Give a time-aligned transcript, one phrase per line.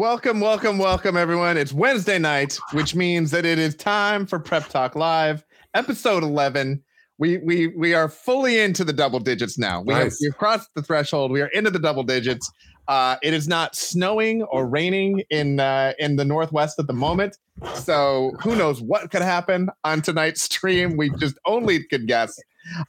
[0.00, 1.56] Welcome, welcome, welcome, everyone.
[1.56, 5.44] It's Wednesday night, which means that it is time for Prep Talk Live,
[5.74, 6.82] episode 11.
[7.18, 9.82] We we we are fully into the double digits now.
[9.82, 11.30] We have we've crossed the threshold.
[11.30, 12.50] We are into the double digits.
[12.88, 17.36] Uh, it is not snowing or raining in uh, in the northwest at the moment,
[17.74, 20.96] so who knows what could happen on tonight's stream?
[20.96, 22.38] We just only could guess.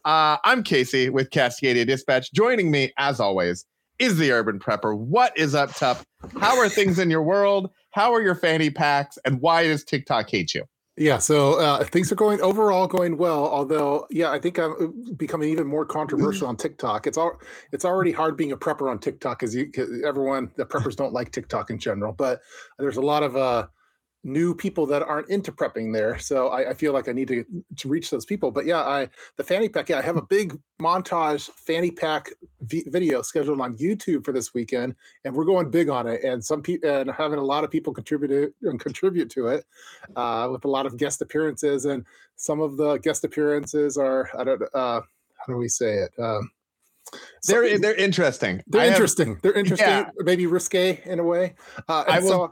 [0.06, 2.32] Uh, I'm Casey with Cascadia Dispatch.
[2.32, 3.66] Joining me, as always,
[4.00, 4.98] is the Urban Prepper.
[4.98, 6.06] What is up, Tup?
[6.40, 7.70] How are things in your world?
[7.92, 9.18] How are your fanny packs?
[9.26, 10.64] And why does TikTok hate you?
[10.98, 13.48] Yeah, so uh, things are going overall going well.
[13.48, 17.08] Although, yeah, I think I'm uh, becoming even more controversial on TikTok.
[17.08, 17.40] It's all
[17.72, 19.56] it's already hard being a prepper on TikTok because
[20.06, 22.12] everyone the preppers don't like TikTok in general.
[22.12, 22.42] But
[22.78, 23.68] there's a lot of uh,
[24.24, 27.44] new people that aren't into prepping there, so I, I feel like I need to
[27.78, 28.52] to reach those people.
[28.52, 29.90] But yeah, I the fanny pack.
[29.90, 32.30] Yeah, I have a big montage fanny pack
[32.62, 36.24] v- video scheduled on YouTube for this weekend, and we're going big on it.
[36.24, 39.66] And some people and having a lot of people contribute and contribute to it
[40.16, 42.06] uh, with a lot of guest appearances, and
[42.36, 46.12] some of the guest appearances are I don't uh, how do we say it?
[46.22, 46.52] Um,
[47.48, 48.62] They're they're interesting.
[48.68, 49.40] they're I have- interesting.
[49.42, 50.10] They're interesting, Yeah.
[50.20, 51.56] maybe risque in a way.
[51.90, 52.52] Uh, I will- so-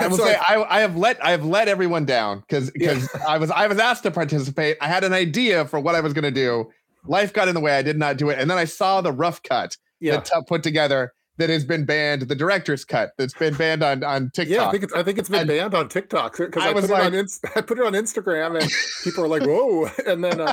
[0.00, 2.94] I will so say I, I have let I have let everyone down because Yeah.
[2.94, 4.76] because I was I was asked to participate.
[4.80, 6.70] I had an idea for what I was going to do.
[7.06, 7.76] Life got in the way.
[7.76, 10.46] I did not do it, and then I saw the rough cut yeah, that Tup
[10.46, 12.22] put together that has been banned.
[12.22, 14.56] The director's cut that's been banned on on TikTok.
[14.56, 14.68] yeah.
[14.68, 16.86] I think it's I think it's been And banned on TikTok because I I, was
[16.86, 18.70] put it on like- I put it on Instagram and
[19.02, 20.52] people are like, "Whoa!" And then uh,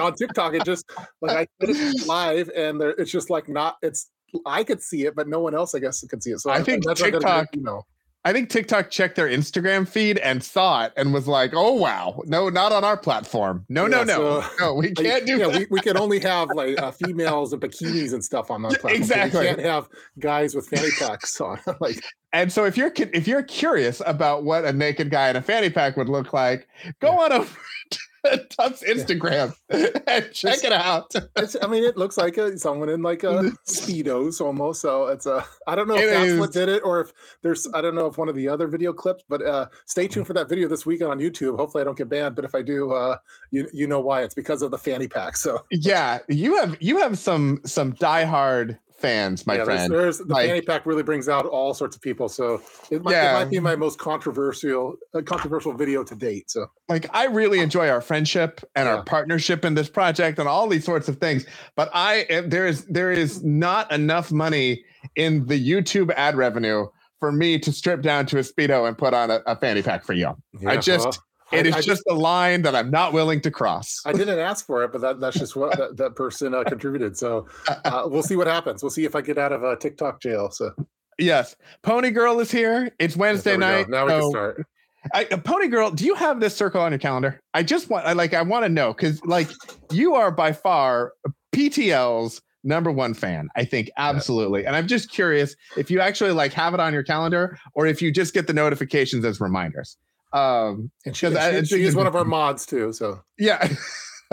[0.00, 0.84] on, TikTok, it just
[1.20, 3.76] like I put it live and there, it's just like not.
[3.82, 4.10] It's
[4.46, 6.40] I could see it, but no one else, I guess, could see it.
[6.40, 7.82] So I think that's TikTok- you know.
[8.24, 12.20] I think TikTok checked their Instagram feed and saw it and was like, "Oh wow,
[12.26, 13.64] no, not on our platform.
[13.68, 16.18] No, no, Yeah, no, so- no, we can't do yeah, that." we, we can only
[16.32, 18.94] have like uh, females and bikinis and stuff on that platform.
[18.94, 19.40] Exactly.
[19.40, 21.58] we can't have guys with fanny packs on.
[21.80, 22.02] like,
[22.32, 25.70] And so if you're if you're curious about what a naked guy in a fanny
[25.70, 26.68] pack would look like,
[27.00, 27.18] go Yeah.
[27.18, 27.56] on over
[28.24, 28.38] to
[28.86, 29.92] Instagram and
[30.32, 31.12] check It's- it out.
[31.36, 34.80] it's, I mean, it looks like a, someone in like a speedos almost.
[34.80, 35.44] So it's a.
[35.66, 36.40] I don't know if It that's is.
[36.40, 37.12] what did it, or if
[37.42, 37.66] there's.
[37.74, 39.24] I don't know if one of the other video clips.
[39.28, 41.56] But uh, stay tuned for that video this weekend on YouTube.
[41.58, 42.34] Hopefully, I don't get banned.
[42.34, 43.16] But if I do, uh,
[43.50, 44.22] you you know why?
[44.22, 45.36] It's because of the fanny pack.
[45.36, 49.92] So Yeah, you have you have some some diehard fans, my yeah, there's- friend.
[49.94, 52.28] there's, the Like- fanny pack really brings out all sorts of people.
[52.28, 52.60] So
[52.90, 53.30] it might, Yeah.
[53.30, 56.50] it might be my most controversial uh, controversial video to date.
[56.50, 60.66] So like I really enjoy our friendship and our partnership in this project and all
[60.68, 61.46] these sorts of things.
[61.76, 64.84] But I there is there is not enough money
[65.16, 66.86] in the YouTube ad revenue
[67.20, 70.04] for me to strip down to a speedo and put on a, a fanny pack
[70.04, 70.36] for you.
[70.66, 71.20] I just-
[71.52, 74.00] It I- is I just a line that I'm not willing to cross.
[74.04, 77.16] I didn't ask for it, but that, that's just what that, that person uh, contributed.
[77.16, 77.46] So
[77.84, 78.82] uh, we'll see what happens.
[78.82, 80.50] We'll see if I get out of uh, TikTok jail.
[80.50, 80.72] So
[81.18, 82.90] yes, Pony Girl is here.
[82.98, 83.70] It's Wednesday we go.
[83.70, 83.88] night.
[83.88, 84.66] Now we can start.
[85.14, 87.40] I, uh, Pony Girl, do you have this circle on your calendar?
[87.54, 89.48] I just want, I like, I want to know because, like,
[89.92, 91.12] you are by far
[91.54, 93.48] PTL's number one fan.
[93.56, 97.02] I think absolutely, and I'm just curious if you actually like have it on your
[97.02, 99.96] calendar or if you just get the notifications as reminders.
[100.32, 102.92] Um, And she, I- she, she is one of our mods too.
[102.92, 103.66] So yeah,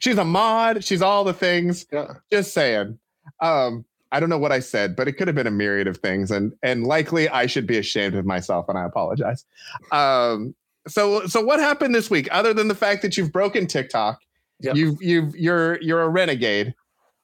[0.00, 0.84] she's a mod.
[0.84, 1.86] She's all the things.
[1.92, 2.98] yeah, Just saying.
[3.40, 5.98] Um, I don't know what I said, but it could have been a myriad of
[5.98, 9.44] things, and and likely I should be ashamed of myself, and I apologize.
[9.92, 10.54] Um,
[10.88, 14.20] so so what happened this week, other than the fact that you've broken TikTok,
[14.62, 14.76] Yep.
[14.76, 16.74] you've you've you're you're a renegade.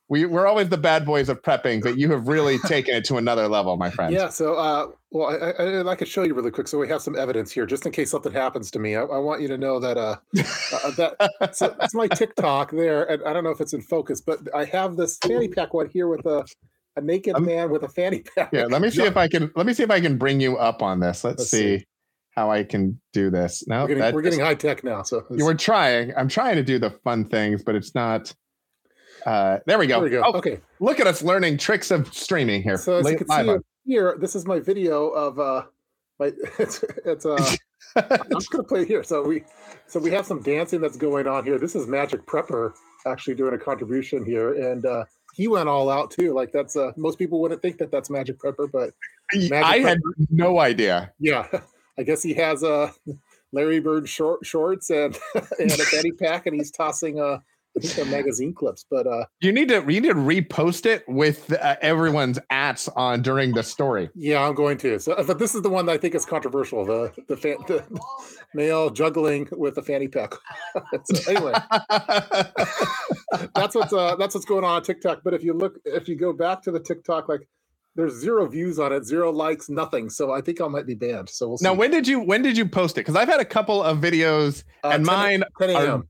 [0.08, 3.16] We we're always the bad boys of prepping, but you have really taken it to
[3.16, 4.12] another level, my friend.
[4.12, 4.28] yeah.
[4.28, 6.68] So uh, well, I, I, I could show you really quick.
[6.68, 8.94] So we have some evidence here, just in case something happens to me.
[8.94, 13.04] I, I want you to know that uh, uh that so it's my TikTok there,
[13.10, 15.88] and I don't know if it's in focus, but I have this fanny pack one
[15.88, 16.44] here with a
[16.96, 18.50] a naked Um, man with a fanny pack.
[18.52, 20.56] Yeah, let me see if I can let me see if I can bring you
[20.56, 21.24] up on this.
[21.24, 21.86] Let's, Let's see, see.
[22.30, 23.66] how I can do this.
[23.66, 25.02] No, we're getting, we're getting high tech now.
[25.02, 26.12] So you were trying.
[26.16, 28.34] I'm trying to do the fun things, but it's not.
[29.26, 29.94] Uh, there we go.
[29.96, 30.22] there we go.
[30.24, 30.60] Oh, okay.
[30.80, 32.76] look at us learning tricks of streaming here.
[32.78, 35.64] So as Late- you can see on- here, this is my video of uh
[36.18, 37.54] my it's it's uh
[37.96, 39.02] I'm just gonna play it here.
[39.02, 39.42] So we
[39.86, 41.58] so we have some dancing that's going on here.
[41.58, 42.72] This is Magic Prepper
[43.06, 46.32] actually doing a contribution here, and uh he went all out too.
[46.32, 48.90] Like that's uh most people wouldn't think that that's Magic Prepper, but
[49.34, 49.98] I Magic had
[50.30, 51.12] no idea.
[51.18, 51.46] yeah,
[51.98, 52.90] I guess he has uh
[53.52, 55.18] Larry Bird short shorts and
[55.58, 57.38] and a fanny pack, and he's tossing uh
[57.76, 61.04] I think they're magazine clips, but uh, you need to you need to repost it
[61.06, 64.08] with uh, everyone's ats on during the story.
[64.14, 64.98] Yeah, I'm going to.
[64.98, 66.86] So, but this is the one that I think is controversial.
[66.86, 67.84] The the, fan, the
[68.54, 70.34] male juggling with a fanny pack.
[71.04, 71.52] so anyway,
[73.54, 75.20] that's what's uh, that's what's going on on TikTok.
[75.22, 77.46] But if you look, if you go back to the TikTok, like
[77.94, 80.08] there's zero views on it, zero likes, nothing.
[80.08, 81.28] So I think I might be banned.
[81.28, 81.64] So we'll see.
[81.64, 83.00] Now, when did you when did you post it?
[83.00, 86.02] Because I've had a couple of videos, uh, and 10, mine 10 are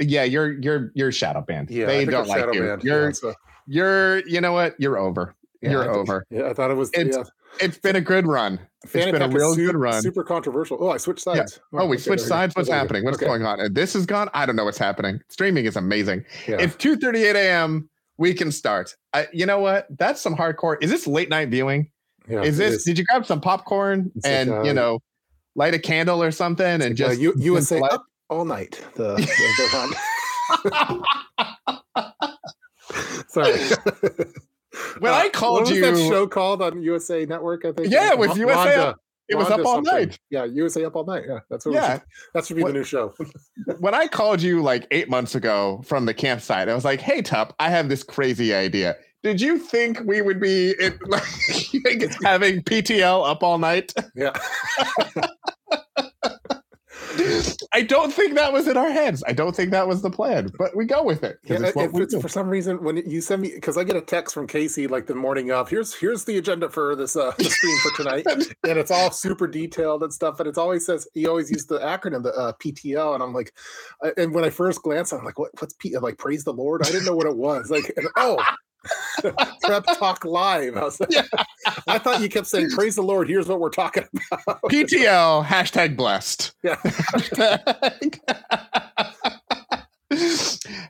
[0.00, 1.70] yeah, you're you're you're shadow banned.
[1.70, 2.78] Yeah, they don't like you.
[2.82, 3.34] You're yeah, so.
[3.66, 4.74] you're you know what?
[4.78, 5.34] You're over.
[5.62, 6.26] Yeah, you're think, over.
[6.30, 6.90] Yeah, I thought it was.
[6.92, 7.24] It's, yeah.
[7.60, 8.58] it's been a good run.
[8.86, 10.02] Fanny it's been a real super, good run.
[10.02, 10.78] Super controversial.
[10.80, 11.60] Oh, I switched sides.
[11.72, 11.80] Yeah.
[11.80, 12.54] Oh, we okay, switched sides.
[12.54, 13.04] What's happening?
[13.04, 13.26] What's okay.
[13.26, 13.60] going on?
[13.60, 14.28] And this is gone.
[14.34, 15.20] I don't know what's happening.
[15.28, 16.24] Streaming is amazing.
[16.46, 17.88] It's 2:38 a.m.
[18.16, 18.94] We can start.
[19.12, 19.86] I, you know what?
[19.90, 20.76] That's some hardcore.
[20.82, 21.90] Is this late night viewing?
[22.28, 22.74] Is this?
[22.74, 22.84] Is.
[22.84, 25.00] Did you grab some popcorn it's and like, uh, you know,
[25.54, 28.80] light a candle or something and like, just uh, U- USA up all night?
[28.94, 29.96] The, the
[33.28, 33.52] Sorry.
[34.98, 37.64] when uh, I called you, that show called on USA Network?
[37.64, 37.90] I think.
[37.90, 38.76] Yeah, with USA.
[38.76, 39.92] Up, it was up all something.
[39.92, 40.18] night.
[40.30, 41.24] Yeah, USA up all night.
[41.26, 41.74] Yeah, that's what.
[41.74, 42.02] Yeah, should,
[42.34, 43.14] that should be when, the new show.
[43.78, 47.22] when I called you like eight months ago from the campsite, I was like, "Hey,
[47.22, 48.96] Tup, I have this crazy idea.
[49.22, 51.24] Did you think we would be in, like,
[52.22, 54.32] having PTL up all night?" Yeah.
[57.72, 59.22] I don't think that was in our heads.
[59.26, 61.38] I don't think that was the plan, but we go with it.
[61.44, 64.46] Yeah, it's for some reason, when you send me, because I get a text from
[64.46, 68.02] Casey like the morning of, here's here's the agenda for this uh, the stream for
[68.02, 68.26] tonight,
[68.64, 70.40] and it's all super detailed and stuff.
[70.40, 73.52] And it always says he always used the acronym the uh, PTL, and I'm like,
[74.16, 75.94] and when I first glance, I'm like, what, what's P?
[75.94, 76.82] I'm like, praise the Lord.
[76.82, 77.70] I didn't know what it was.
[77.70, 78.42] Like, and, oh,
[79.62, 80.76] Prep Talk Live.
[80.76, 81.22] I, yeah.
[81.86, 84.60] I thought you kept saying, Praise the Lord, here's what we're talking about.
[84.64, 86.52] PTL, hashtag blessed.
[86.62, 86.76] Yeah.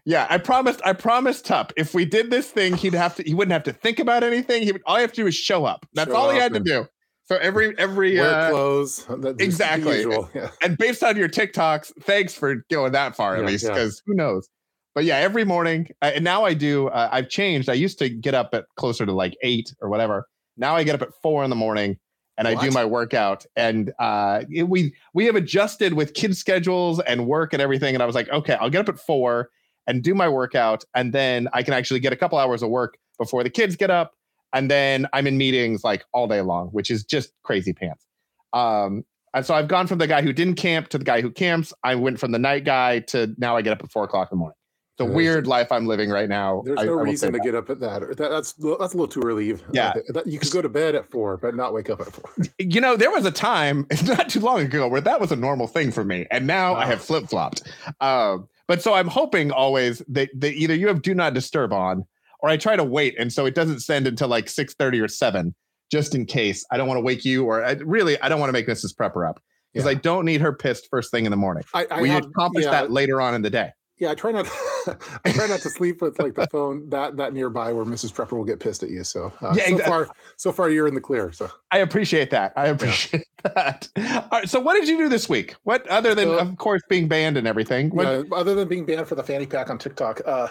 [0.04, 0.80] yeah, I promised.
[0.84, 3.22] I promised Tup if we did this thing, he'd have to.
[3.22, 4.62] He wouldn't have to think about anything.
[4.62, 4.82] He would.
[4.86, 5.86] All he have to do is show up.
[5.94, 6.86] That's show all he had to do.
[7.26, 9.06] So every every wear uh, clothes
[9.38, 10.04] exactly.
[10.34, 10.50] Yeah.
[10.62, 14.14] And based on your TikToks, thanks for going that far at yeah, least, because who
[14.14, 14.48] knows
[14.94, 16.88] but yeah, every morning, uh, and now I do.
[16.88, 17.68] Uh, I've changed.
[17.68, 20.28] I used to get up at closer to like eight or whatever.
[20.56, 21.98] Now I get up at four in the morning
[22.36, 22.58] and what?
[22.58, 23.44] I do my workout.
[23.56, 27.94] And uh, it, we we have adjusted with kids' schedules and work and everything.
[27.94, 29.50] And I was like, okay, I'll get up at four
[29.86, 32.96] and do my workout, and then I can actually get a couple hours of work
[33.18, 34.12] before the kids get up.
[34.52, 38.06] And then I'm in meetings like all day long, which is just crazy pants.
[38.52, 39.04] Um,
[39.34, 41.72] and so I've gone from the guy who didn't camp to the guy who camps.
[41.82, 44.36] I went from the night guy to now I get up at four o'clock in
[44.36, 44.56] the morning
[44.96, 46.62] the weird life I'm living right now.
[46.64, 48.16] There's I, no I reason to get up at that.
[48.16, 48.30] that.
[48.30, 49.56] That's that's a little too early.
[49.72, 52.30] Yeah, that, you could go to bed at four, but not wake up at four.
[52.58, 55.66] You know, there was a time not too long ago where that was a normal
[55.66, 57.62] thing for me, and now I have flip flopped.
[58.00, 62.06] Um, but so I'm hoping always that, that either you have do not disturb on,
[62.40, 65.08] or I try to wait, and so it doesn't send until like six thirty or
[65.08, 65.54] seven,
[65.90, 68.48] just in case I don't want to wake you, or I, really I don't want
[68.48, 68.94] to make Mrs.
[68.94, 69.40] Prepper up
[69.72, 69.92] because yeah.
[69.92, 71.64] I don't need her pissed first thing in the morning.
[71.74, 73.72] I, I we have, accomplish yeah, that later on in the day
[74.04, 74.46] yeah, I try not.
[75.24, 78.12] I try not to sleep with like the phone that that nearby where Mrs.
[78.12, 79.02] Prepper will get pissed at you.
[79.02, 81.32] So uh, yeah, so far, so far you're in the clear.
[81.32, 82.52] So I appreciate that.
[82.56, 83.50] I appreciate yeah.
[83.54, 83.88] that.
[83.96, 84.48] All right.
[84.48, 85.56] So what did you do this week?
[85.64, 87.90] What other than of course being banned and everything?
[87.90, 88.06] What...
[88.06, 90.48] Yeah, other than being banned for the fanny pack on TikTok, uh,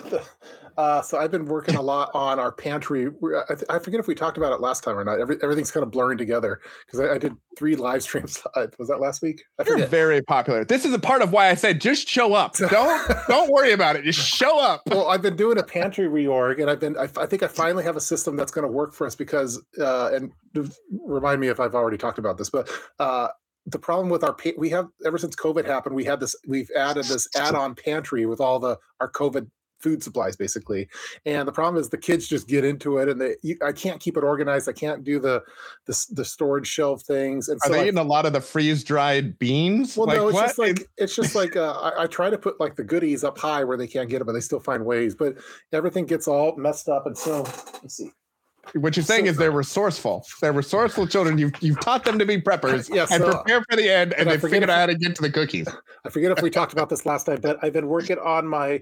[0.78, 3.08] uh, so I've been working a lot on our pantry.
[3.50, 5.20] I, I, forget if we talked about it last time or not.
[5.20, 8.42] Every, everything's kind of blurring together because I, I, did three live streams.
[8.80, 9.44] Was that last week?
[9.60, 10.66] I You're very popular.
[10.66, 12.56] This is a part of why I said just show up.
[12.58, 14.04] Don't don't worry about it.
[14.04, 14.82] Just show up.
[14.94, 16.96] Well, I've been doing a pantry reorg, and I've been.
[16.98, 19.60] I, I think I finally have a system that's going to work for us because.
[19.80, 20.32] Uh, and
[21.06, 22.70] remind me if I've already talked about this, but.
[23.00, 23.30] Uh,
[23.68, 26.36] the problem with our we have ever since COVID happened, we had this.
[26.46, 29.48] We've added this add-on pantry with all the our COVID
[29.84, 30.88] food supplies basically
[31.26, 34.00] and the problem is the kids just get into it and they you, i can't
[34.00, 35.44] keep it organized i can't do the
[35.86, 38.40] the, the storage shelf things and are so they I, eating a lot of the
[38.40, 40.46] freeze dried beans well like, no it's what?
[40.48, 43.38] just like it's just like uh, I, I, try to put like the goodies up
[43.38, 45.36] high where they can't get it but they still find ways but
[45.74, 47.42] everything gets all messed up and so
[47.82, 48.12] let's see
[48.76, 50.26] what you're saying so, is they're resourceful.
[50.42, 51.38] They're resourceful children.
[51.38, 54.30] You've you've taught them to be preppers yeah, so, and prepare for the end, and,
[54.30, 55.68] and they figured out how to get to the cookies.
[56.06, 58.82] I forget if we talked about this last time, but I've been working on my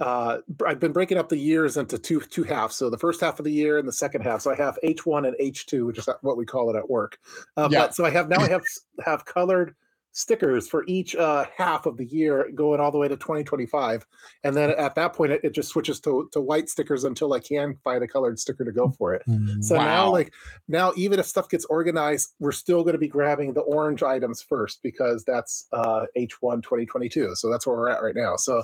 [0.00, 2.76] uh, I've been breaking up the years into two two halves.
[2.76, 4.40] So the first half of the year and the second half.
[4.40, 6.88] So I have H one and H two, which is what we call it at
[6.88, 7.18] work.
[7.56, 7.80] Uh, yeah.
[7.80, 8.64] But so I have now I have
[9.04, 9.74] have colored
[10.12, 14.04] stickers for each uh, half of the year going all the way to 2025
[14.44, 17.38] and then at that point it, it just switches to, to white stickers until i
[17.38, 19.22] can find a colored sticker to go for it.
[19.60, 19.84] So wow.
[19.84, 20.32] now like
[20.68, 24.42] now even if stuff gets organized we're still going to be grabbing the orange items
[24.42, 28.36] first because that's uh, h1 2022 so that's where we're at right now.
[28.36, 28.62] So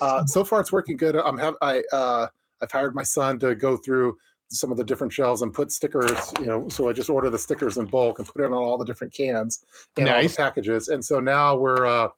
[0.00, 1.16] uh, so far it's working good.
[1.16, 2.26] I'm have i uh,
[2.60, 4.16] i've hired my son to go through
[4.48, 7.38] some of the different shelves and put stickers, you know, so I just order the
[7.38, 9.64] stickers in bulk and put it on all the different cans
[9.96, 10.88] and all the packages.
[10.88, 12.08] And so now we're, uh,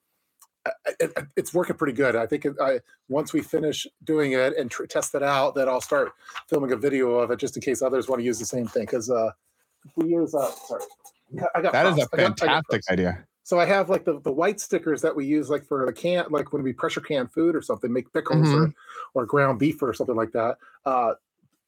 [0.99, 2.15] it, it- it's working pretty good.
[2.15, 5.81] I think I once we finish doing it and tr- test it out, then I'll
[5.81, 6.11] start
[6.47, 8.83] filming a video of it just in case others want to use the same thing.
[8.83, 9.31] Because uh,
[9.95, 10.83] we use, uh, sorry,
[11.55, 12.13] I got that is a props.
[12.13, 13.25] I got- I got fantastic idea.
[13.43, 16.25] So I have like the, the white stickers that we use like for the can,
[16.29, 18.65] like when we pressure can food or something, make pickles Mm-hmm.
[19.15, 20.57] or, or ground beef or something like that.
[20.85, 21.13] Uh,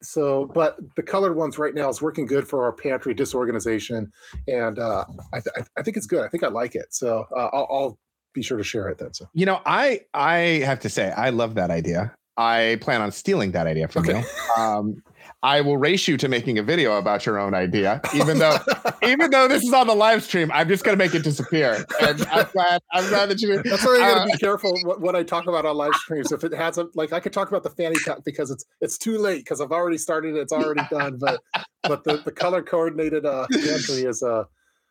[0.02, 4.10] so, but the colored ones right now is working good for our pantry disorganization,
[4.48, 6.22] and uh, I, th- I- think it's good.
[6.24, 6.86] I think I like it.
[6.94, 7.98] So uh, I'll, I'll
[8.34, 9.12] be sure to share it then.
[9.14, 12.14] So You know, I I have to say I love that idea.
[12.36, 14.20] I plan on stealing that idea from Okay.
[14.20, 14.62] you.
[14.62, 15.02] Um,
[15.42, 18.58] I will race you to making a video about your own idea, even though
[19.02, 20.50] even though this is on the live stream.
[20.52, 21.84] I'm just gonna make it disappear.
[22.00, 23.62] And I'm glad I'm glad that you.
[23.64, 26.30] That's why I Uh, gotta be careful what, what I talk about on live streams.
[26.32, 29.18] If it hasn't, like, I could talk about the fanny pack because it's it's too
[29.18, 30.36] late because I've already started.
[30.36, 31.18] It's already done.
[31.18, 31.40] But
[31.82, 34.44] but the, the color coordinated uh entry is uh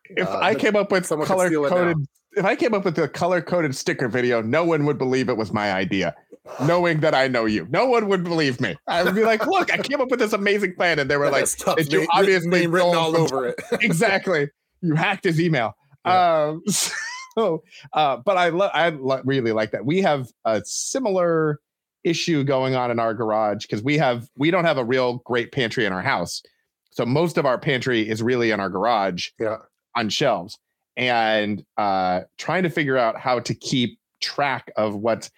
[0.09, 3.41] If uh, I came up with color coded, if I came up with a color
[3.41, 6.15] coded sticker video, no one would believe it was my idea.
[6.59, 8.75] Knowing that I know you, no one would believe me.
[8.87, 11.29] I would be like, "Look, I came up with this amazing plan," and they were
[11.29, 11.77] like, tough.
[11.77, 13.55] "Did you Name- obviously name written all over it.
[13.81, 14.49] exactly.
[14.81, 15.75] You hacked his email.
[16.03, 16.63] Um,
[17.37, 19.85] so, uh, but I love, I lo- really like that.
[19.85, 21.59] We have a similar
[22.03, 25.51] issue going on in our garage because we have, we don't have a real great
[25.51, 26.41] pantry in our house.
[26.89, 29.57] So most of our pantry is really in our garage Yeah.
[29.95, 30.57] on shelves
[30.97, 35.31] and uh, trying to figure out how to keep track of what th-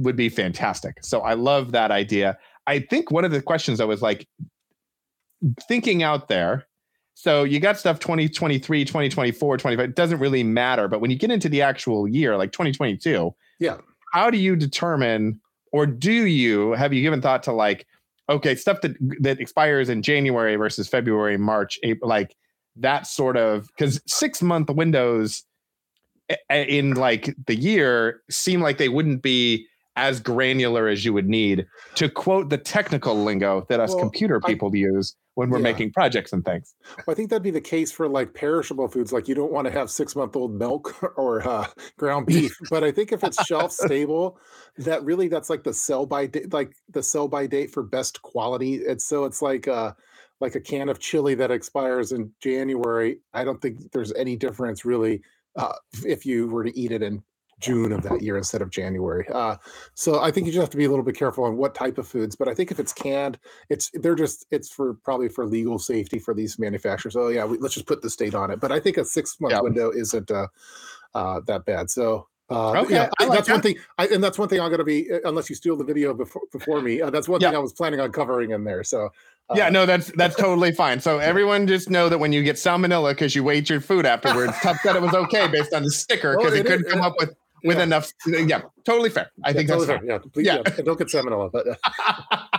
[0.00, 0.96] would be fantastic.
[1.02, 2.38] So I love that idea.
[2.66, 4.28] I think one of the questions I was like
[5.68, 6.66] thinking out there.
[7.14, 9.90] So you got stuff 2023, 2024, 25.
[9.90, 10.88] It doesn't really matter.
[10.88, 13.78] But when you get into the actual year, like 2022, Yeah.
[14.12, 15.40] how do you determine
[15.72, 17.86] or do you have you given thought to like,
[18.28, 22.34] okay, stuff that that expires in January versus February, March, April, like
[22.76, 25.44] that sort of because six month windows
[26.50, 31.66] in like the year seem like they wouldn't be as granular as you would need
[31.94, 35.62] to quote the technical lingo that us Well, computer I- people use when we're Yeah.
[35.64, 36.74] making projects and things.
[37.08, 39.12] I think that'd be the case for like perishable foods.
[39.12, 41.66] Like you don't want to have six month old milk or uh,
[41.98, 42.56] ground beef.
[42.70, 44.38] but I think if it's shelf stable,
[44.78, 48.22] that really that's like the sell by date, like the sell by date for best
[48.22, 48.76] quality.
[48.76, 49.92] It's so it's like uh
[50.40, 53.18] like a can of chili that expires in January.
[53.34, 55.22] I don't think there's any difference really
[55.56, 57.22] uh, if you were to eat it in
[57.60, 59.24] June of that year instead of January.
[59.32, 59.56] Uh,
[59.94, 61.96] so I think you just have to be a little bit careful on what type
[61.96, 62.34] of foods.
[62.34, 66.18] But I think if it's canned, it's they're just it's for probably for legal safety
[66.18, 67.14] for these manufacturers.
[67.14, 68.58] Oh yeah, we, let's just put the date on it.
[68.58, 69.60] But I think a six month Yeah.
[69.60, 70.48] window isn't uh,
[71.14, 71.90] uh, that bad.
[71.90, 72.26] So.
[72.50, 74.78] Uh, Okay, yeah, I like that's one thing, I, and that's one thing I'm going
[74.78, 75.10] to be.
[75.10, 77.48] uh, Unless you steal the video before before me, uh, that's one Yeah.
[77.50, 78.84] thing I was planning on covering in there.
[78.84, 79.06] So,
[79.48, 81.00] uh, yeah, no, that's that's totally fine.
[81.00, 84.52] So everyone just know that when you get salmonella because you ate your food afterwards,
[84.60, 86.92] Tup said it was okay based on the sticker Well, because he it couldn't is-
[86.92, 87.34] come it- up with
[87.64, 87.82] with yeah.
[87.84, 88.12] enough.
[88.26, 89.30] Yeah, totally fair.
[89.44, 89.98] I think that's fair.
[90.00, 90.06] fair.
[90.06, 90.62] Yeah, please, Yeah.
[90.66, 90.82] yeah.
[90.84, 92.58] don't get salmonella, but uh,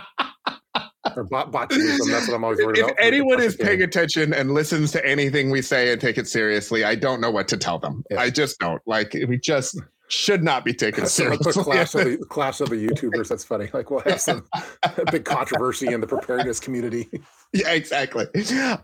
[1.16, 2.10] or bot botulism.
[2.10, 2.96] That's what I'm always worried If about.
[2.98, 6.94] anyone is paying attention and listens to anything we say and take it seriously, I
[6.94, 8.04] don't know what to tell them.
[8.10, 8.20] Yeah.
[8.20, 8.82] I just don't.
[8.86, 11.52] Like we just should not be taken seriously.
[11.64, 13.28] clash of the clash of the YouTubers.
[13.28, 13.70] That's funny.
[13.72, 14.44] Like we'll have some
[15.10, 17.08] big controversy in the preparedness community.
[17.52, 18.26] yeah, exactly.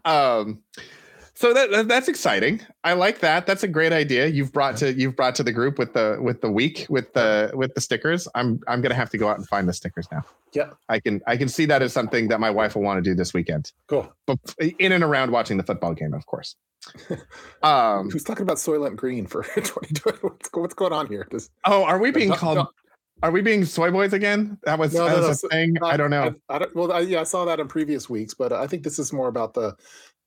[0.04, 0.62] Um,
[1.40, 2.60] so that that- that's exciting.
[2.84, 3.46] I like that.
[3.46, 4.26] That's a great idea.
[4.26, 7.50] You've brought to you've brought to the group with the with the week with the
[7.54, 8.28] with the stickers.
[8.34, 10.22] I'm I'm gonna have to go out and find the stickers now.
[10.52, 10.70] Yeah.
[10.88, 13.14] I can I can see that as something that my wife will want to do
[13.14, 14.12] this weekend, Cool.
[14.26, 14.38] but
[14.78, 16.56] in and around watching the football game, of course.
[17.62, 18.10] Um.
[18.10, 20.18] Who's talking about Soylent Green for 2020?
[20.22, 21.26] What's, what's going on here?
[21.30, 22.56] Does, Oh, are we being No, called?
[22.58, 22.68] no.
[23.22, 24.56] Are we being soy boys again?
[24.64, 25.76] That was, No, that was a thing.
[25.82, 26.34] I don't know.
[26.48, 28.82] I, I don't, well, I, yeah, I saw that in previous weeks, but I think
[28.82, 29.76] this is more about the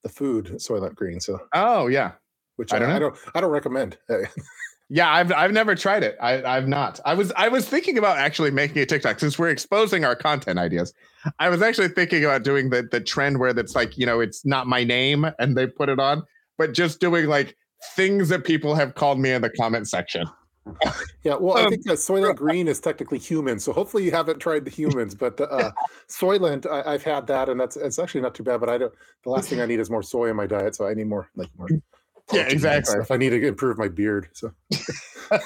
[0.03, 1.19] the food Soylent Green.
[1.19, 2.11] So, oh yeah,
[2.57, 3.97] which I I don't don't, I don't, I don't recommend.
[4.89, 5.11] yeah.
[5.11, 6.17] I've I've never tried it.
[6.21, 6.99] I I've not.
[7.05, 10.59] I was I was thinking about actually making a TikTok since we're exposing our content
[10.59, 10.93] ideas.
[11.39, 14.45] I was actually thinking about doing the the trend where that's like you know it's
[14.45, 16.23] not my name and they put it on,
[16.57, 17.55] but just doing like
[17.95, 20.25] things that people have called me in the comment section.
[21.23, 24.39] Yeah, well, I Um, think that Soylent Green is technically human, so hopefully you haven't
[24.39, 25.15] tried the humans.
[25.15, 25.71] But uh,
[26.09, 28.59] Soylent, I, I've had that, and that's it's actually not too bad.
[28.59, 28.93] But I don't.
[29.23, 31.29] The last thing I need is more soy in my diet, so I need more
[31.35, 31.69] like more
[32.33, 32.95] Yeah, exactly.
[32.99, 34.51] If I need to improve my beard, so.
[35.31, 35.41] okay,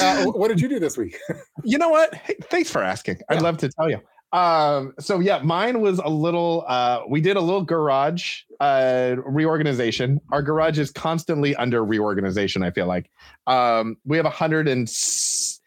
[0.00, 1.16] uh, what did you do this week?
[1.64, 2.14] you know what?
[2.14, 3.18] Hey, thanks for asking.
[3.28, 4.00] I'd love to tell you.
[4.32, 10.20] Um, so yeah, mine was a little uh we did a little garage uh reorganization.
[10.30, 13.10] Our garage is constantly under reorganization, I feel like.
[13.46, 15.60] Um we have a hundred and s-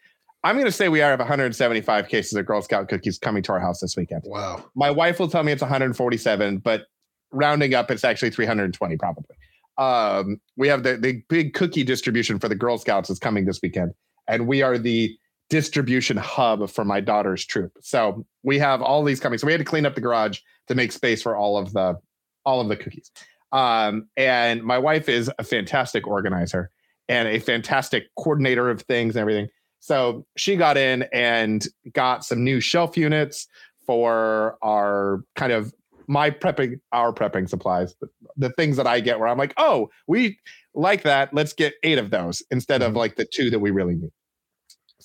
[0.44, 3.60] I'm gonna say we are have 175 cases of Girl Scout cookies coming to our
[3.60, 4.22] house this weekend.
[4.24, 4.64] Wow.
[4.74, 6.82] My wife will tell me it's 147, but
[7.32, 9.36] rounding up, it's actually 320 probably.
[9.76, 13.60] Um, we have the, the big cookie distribution for the Girl Scouts is coming this
[13.62, 13.92] weekend,
[14.28, 15.16] and we are the
[15.54, 17.70] distribution hub for my daughter's troop.
[17.80, 19.38] So we have all these coming.
[19.38, 21.94] So we had to clean up the garage to make space for all of the
[22.44, 23.12] all of the cookies.
[23.52, 26.70] Um, and my wife is a fantastic organizer
[27.08, 29.46] and a fantastic coordinator of things and everything.
[29.78, 33.46] So she got in and got some new shelf units
[33.86, 35.72] for our kind of
[36.08, 39.88] my prepping our prepping supplies the, the things that i get where i'm like oh
[40.06, 40.38] we
[40.74, 42.96] like that let's get eight of those instead of Mhm.
[42.96, 44.10] like the two that we really need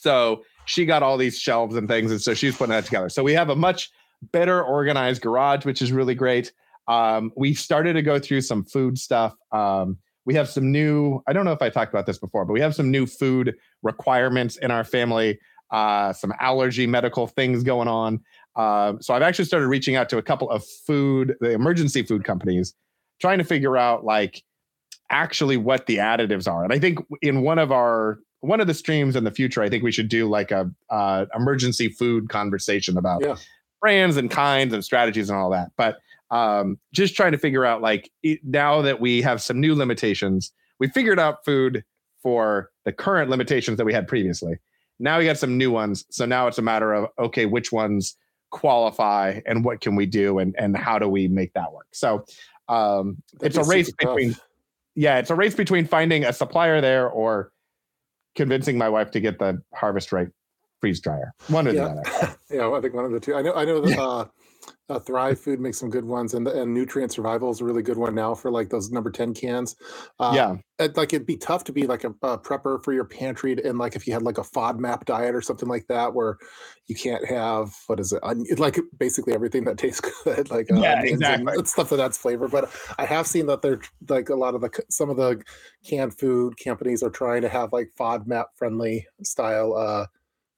[0.02, 3.10] so she got all these shelves and things and so she's putting that together.
[3.10, 3.90] So we have a much
[4.32, 6.52] better organized garage which is really great.
[6.88, 9.36] Um, we started to go through some food stuff.
[9.52, 12.54] Um, we have some new i don't know if i talked about this before but
[12.54, 15.40] we have some new food requirements in our family
[15.72, 18.22] uh, some allergy medical things going on.
[18.56, 22.24] Um, so I've actually started reaching out to a couple of food, the emergency food
[22.24, 22.74] companies,
[23.22, 24.44] trying to figure out like
[25.10, 26.64] actually what the additives are.
[26.64, 29.70] And I think in one of our one of the streams in the future, I
[29.70, 33.36] think we should do like a uh, emergency food conversation about Yeah.
[33.82, 35.72] brands and kinds and strategies and all that.
[35.78, 36.00] But
[36.32, 38.12] um, just trying to figure out like
[38.44, 41.84] now that we have some new limitations, we figured out food
[42.22, 44.58] for the current limitations that we had previously.
[45.00, 46.06] Now we got some new ones.
[46.10, 48.16] So now it's a matter of okay, which ones
[48.52, 52.26] qualify and what can we do and and how do we make that work so
[52.68, 54.16] um it's a race super tough.
[54.16, 54.36] between
[54.96, 57.52] yeah it's a race between finding a supplier there or
[58.40, 60.30] convincing my wife to get the harvest right
[60.80, 61.94] freeze dryer one or Yeah.
[61.94, 63.36] the other Yeah, I think one of the two.
[63.36, 63.54] I know.
[63.54, 64.26] I know that uh,
[64.90, 67.98] uh, Thrive Food makes some good ones, and and Nutrient Survival is a really good
[67.98, 69.76] one now for like those number ten cans.
[70.20, 73.04] Uh, yeah it, like it'd be tough to be like a, a prepper for your
[73.04, 76.38] pantry, and like if you had like a FODMAP diet or something like that, where
[76.88, 81.02] you can't have what is it, like basically everything that tastes good, like uh, Yeah,
[81.04, 81.66] exactly.
[81.66, 82.48] stuff that adds flavor.
[82.48, 85.44] But I have seen that they're like a lot of the some of the
[85.86, 89.76] canned food companies are trying to have like FODMAP friendly style.
[89.76, 90.06] uh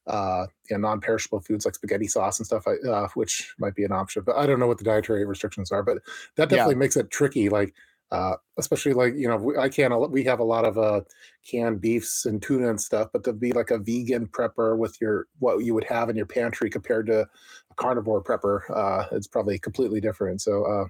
[0.08, 4.24] uh yeah, non-perishable foods like spaghetti sauce and stuff uh, which might be an option
[4.26, 5.98] but i don't know what the dietary restrictions are but
[6.38, 6.58] that Yeah.
[6.58, 7.74] definitely makes it tricky like
[8.12, 11.02] uh especially like you know we- i can't we have a lot of uh
[11.50, 15.28] canned beefs and tuna and stuff but to be like a vegan prepper with your
[15.40, 19.58] what you would have in your pantry compared to a carnivore prepper uh it's probably
[19.58, 20.86] completely different so uh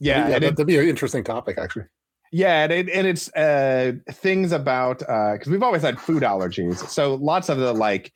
[0.00, 1.84] yeah, yeah and that, it, that'd be an interesting topic actually
[2.30, 6.76] yeah and, it, and it's uh things about uh because we've always had food allergies
[6.88, 8.12] so lots of the like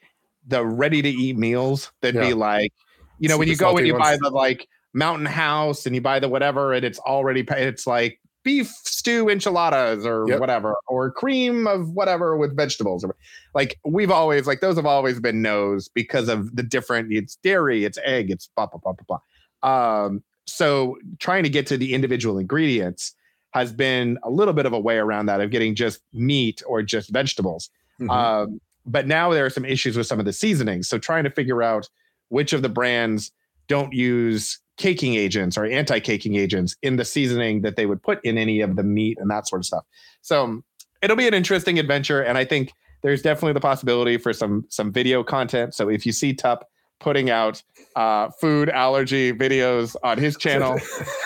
[0.46, 2.72] the ready to eat meals that'd be like
[3.18, 6.18] you know when you go and you buy the like mountain house and you buy
[6.18, 10.38] the whatever and it's already it's like beef stew enchiladas or Yep.
[10.40, 13.14] whatever or cream of whatever with vegetables or
[13.54, 17.84] like we've always like those have always been no's because of the different it's dairy
[17.84, 19.18] it's egg it's blah blah blah blah
[19.62, 23.14] blah um so trying to get to the individual ingredients
[23.50, 26.82] has been a little bit of a way around that of getting just meat or
[26.82, 27.68] just vegetables
[28.00, 28.10] Mhm.
[28.10, 30.88] um, but now there are some issues with some of the seasonings.
[30.88, 31.88] So trying to figure out
[32.28, 33.32] which of the brands
[33.68, 38.38] don't use caking agents or anti-caking agents in the seasoning that they would put in
[38.38, 39.84] any of the meat and that sort of stuff.
[40.22, 40.64] So um,
[41.02, 42.72] it'll be an interesting adventure, and I think
[43.02, 45.74] there's definitely the possibility for some some video content.
[45.74, 46.68] So if you see Tup
[46.98, 47.62] putting out
[47.94, 50.78] uh, food allergy videos on his channel,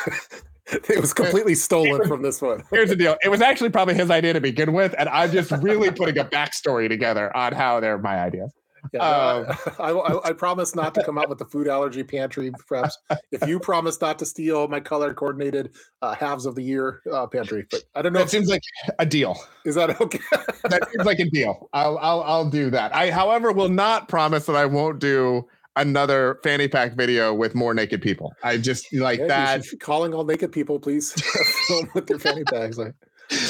[0.88, 4.11] it was completely stolen from this one here's the deal: it was actually probably his
[4.11, 7.98] idea to begin with, and I'm just really putting a backstory together on how they're
[7.98, 8.52] my ideas.
[8.94, 12.50] Yeah, no, I, I, I promise not to come out with the food allergy pantry
[12.50, 12.92] preps.
[13.30, 17.26] If you promise not to steal my color coordinated uh, halves of the year uh,
[17.26, 18.20] pantry, but I don't know.
[18.20, 18.62] It seems like
[18.98, 19.37] a deal.
[19.64, 20.20] is that okay?
[20.64, 21.68] That seems like a deal.
[21.72, 22.94] I'll I'll I'll do that.
[22.94, 27.74] I, however, will not promise that I won't do another fanny pack video with more
[27.74, 28.35] naked people.
[28.42, 29.26] I just like Yeah,
[29.59, 29.64] that.
[29.80, 31.12] calling all naked people, please
[31.68, 32.76] film with their fanny packs.
[32.78, 32.94] Like,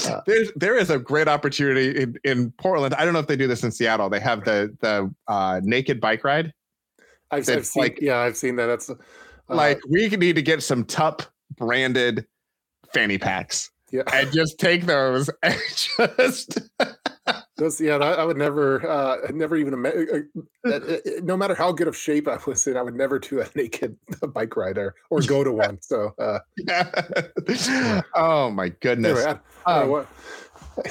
[0.09, 2.95] uh, There's there is a great opportunity in, in Portland.
[2.95, 4.11] I don't know if they do this in Seattle.
[4.11, 6.53] They have the the uh, naked bike ride.
[7.31, 8.67] I've, I've seen, like- yeah, I've seen that.
[8.67, 8.95] That's uh,
[9.49, 11.23] like we need to get some Tup
[11.57, 12.27] branded
[12.93, 14.03] fanny packs yeah.
[14.13, 15.57] and just take those and
[16.19, 16.61] just
[17.81, 19.91] Yeah, I, I would never, uh, never even, uh,
[20.67, 23.41] uh, uh, no matter how good of shape I was in, I would never do
[23.41, 23.97] a naked
[24.33, 24.95] bike ride or,
[25.27, 25.81] go to one.
[25.83, 26.39] So, uh,
[28.15, 29.19] oh my goodness.
[29.25, 30.07] anyway, I, Um,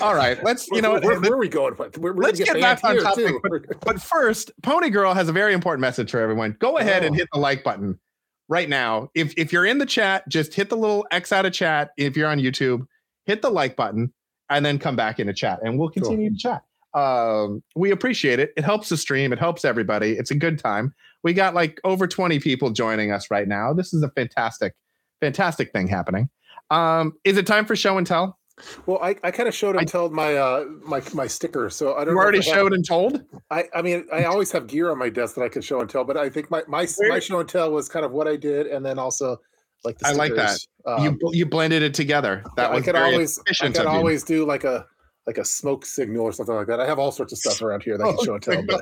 [0.02, 1.76] all right, let's you know where, where, are we going?
[1.78, 3.40] We're, we're Let's get banned back on topic, too.
[3.50, 6.56] We're- But first, Pony Girl has a very important message for everyone.
[6.60, 7.18] Go ahead and Oh.
[7.18, 8.00] hit the like button
[8.50, 9.10] right now.
[9.16, 11.92] If if you're in the chat, just hit the little X out of chat.
[11.98, 12.86] If you're on YouTube,
[13.26, 14.14] hit the like button
[14.50, 16.64] and then come back into chat and we'll continue to chat.
[16.94, 18.52] Um, we appreciate it.
[18.58, 20.14] It helps the stream, it helps everybody.
[20.14, 20.94] It's a good time.
[21.24, 23.74] We got like over 20 people joining us right now.
[23.74, 24.74] This is a fantastic,
[25.22, 26.30] fantastic thing happening.
[26.72, 28.38] Um, is it time for show and tell?
[28.86, 31.96] Well, I, I kind of showed I- and told my uh my my sticker, so
[31.96, 32.14] I don't.
[32.14, 33.24] You already showed and told.
[33.50, 35.90] I, I mean, I always have gear on my desk that I can show and
[35.90, 38.28] tell, but I think my my, Where- my show and tell was kind of what
[38.28, 39.38] I did, and then also
[39.84, 40.60] like the I like that.
[40.86, 42.44] Um, you you blended it together.
[42.56, 44.86] That I was could very always I could always do like a
[45.28, 46.80] like a smoke signal or something like that.
[46.80, 48.64] I have all sorts of stuff around here that I can show and tell.
[48.64, 48.82] But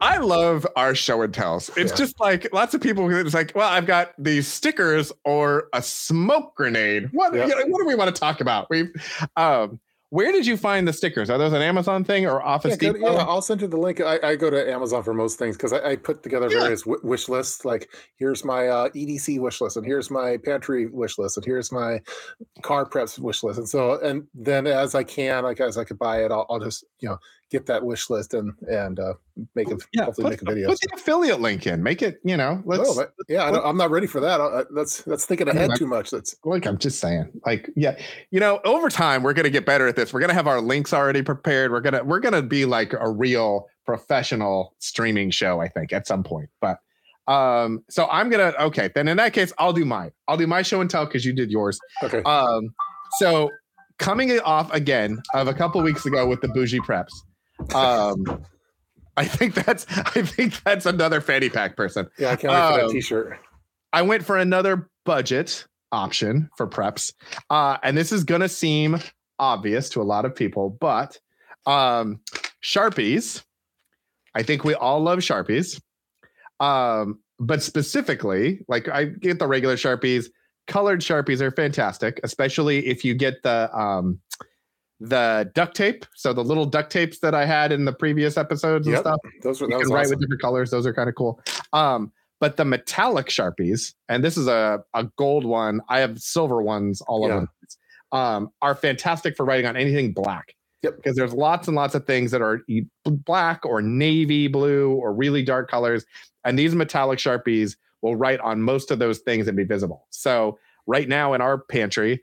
[0.00, 1.68] I love our show and tells.
[1.76, 1.96] It's Yeah.
[1.96, 3.14] just like lots of people.
[3.14, 7.10] It's like, well, I've got these stickers or a smoke grenade.
[7.12, 7.34] What?
[7.34, 7.46] Yeah.
[7.46, 8.70] you know, what do we want to talk about?
[8.70, 8.88] We,
[9.36, 9.78] um,
[10.10, 11.30] where did you find the stickers?
[11.30, 13.12] Are those an Amazon thing or Office yeah, Depot?
[13.12, 14.00] yeah, I'll send you the link.
[14.00, 16.60] I, I go to Amazon for most things because I, I put together Yeah.
[16.60, 17.64] various w- wish lists.
[17.64, 21.72] Like here's my uh, EDC wish list, and here's my pantry wish list, and here's
[21.72, 22.00] my
[22.62, 23.58] car preps wish list.
[23.58, 26.60] And so, and then as I can, like as I could buy it, I'll, I'll
[26.60, 27.18] just you know
[27.50, 29.14] get that wish list and and uh,
[29.54, 30.68] make a yeah, hopefully put, make a video.
[30.68, 31.82] put the affiliate link in.
[31.82, 32.18] Make it.
[32.24, 32.98] You know, let's.
[32.98, 34.40] Oh, yeah, I don't, I'm not ready for that.
[34.40, 36.10] I, that's that's thinking I mean, ahead too much.
[36.10, 37.96] That's like I'm just saying, like, yeah,
[38.30, 40.12] you know, over time we're gonna get better at this.
[40.12, 41.70] We're gonna have our links already prepared.
[41.70, 46.24] We're gonna we're gonna be like a real professional streaming show, I think, at some
[46.24, 46.48] point.
[46.60, 46.78] But
[47.28, 50.12] um, so I'm gonna okay, then in that case, I'll do mine.
[50.28, 51.78] I'll do my show and tell because you did yours.
[52.02, 52.22] okay.
[52.22, 52.74] Um,
[53.18, 53.50] so
[53.98, 57.12] coming off again of a couple weeks ago with the bougie preps.
[57.74, 58.44] Um,
[59.16, 62.08] I think that's I think that's another fanny pack person.
[62.18, 63.38] Yeah, I can't wait for that um, T-shirt.
[63.92, 67.12] I went for another budget option for preps.
[67.48, 68.98] Uh, and this is gonna seem
[69.38, 71.18] obvious to a lot of people, but
[71.66, 72.20] um
[72.62, 73.42] Sharpies.
[74.34, 75.80] I think we all love Sharpies.
[76.60, 80.26] Um, but specifically, like I get the regular Sharpies,
[80.66, 84.20] colored Sharpies are fantastic, especially if you get the um
[85.00, 86.06] the duct tape.
[86.14, 89.02] So the little duct tapes that I had in the previous episodes and Yep.
[89.02, 90.70] stuff Those were that can write with different colors.
[90.70, 91.40] Those are kind of cool.
[91.72, 95.80] Um, but the metallic sharpies, and this is a, a gold one.
[95.88, 97.34] I have silver ones all over.
[97.34, 97.38] Yeah.
[97.40, 97.78] place,
[98.12, 100.54] Um, are fantastic for writing on anything black.
[100.82, 100.96] Yep.
[100.96, 102.62] Because there's lots and lots of things that are
[103.04, 106.04] black or navy blue or really dark colors,
[106.44, 110.06] and these metallic sharpies will write on most of those things and be visible.
[110.10, 112.22] So right now in our pantry,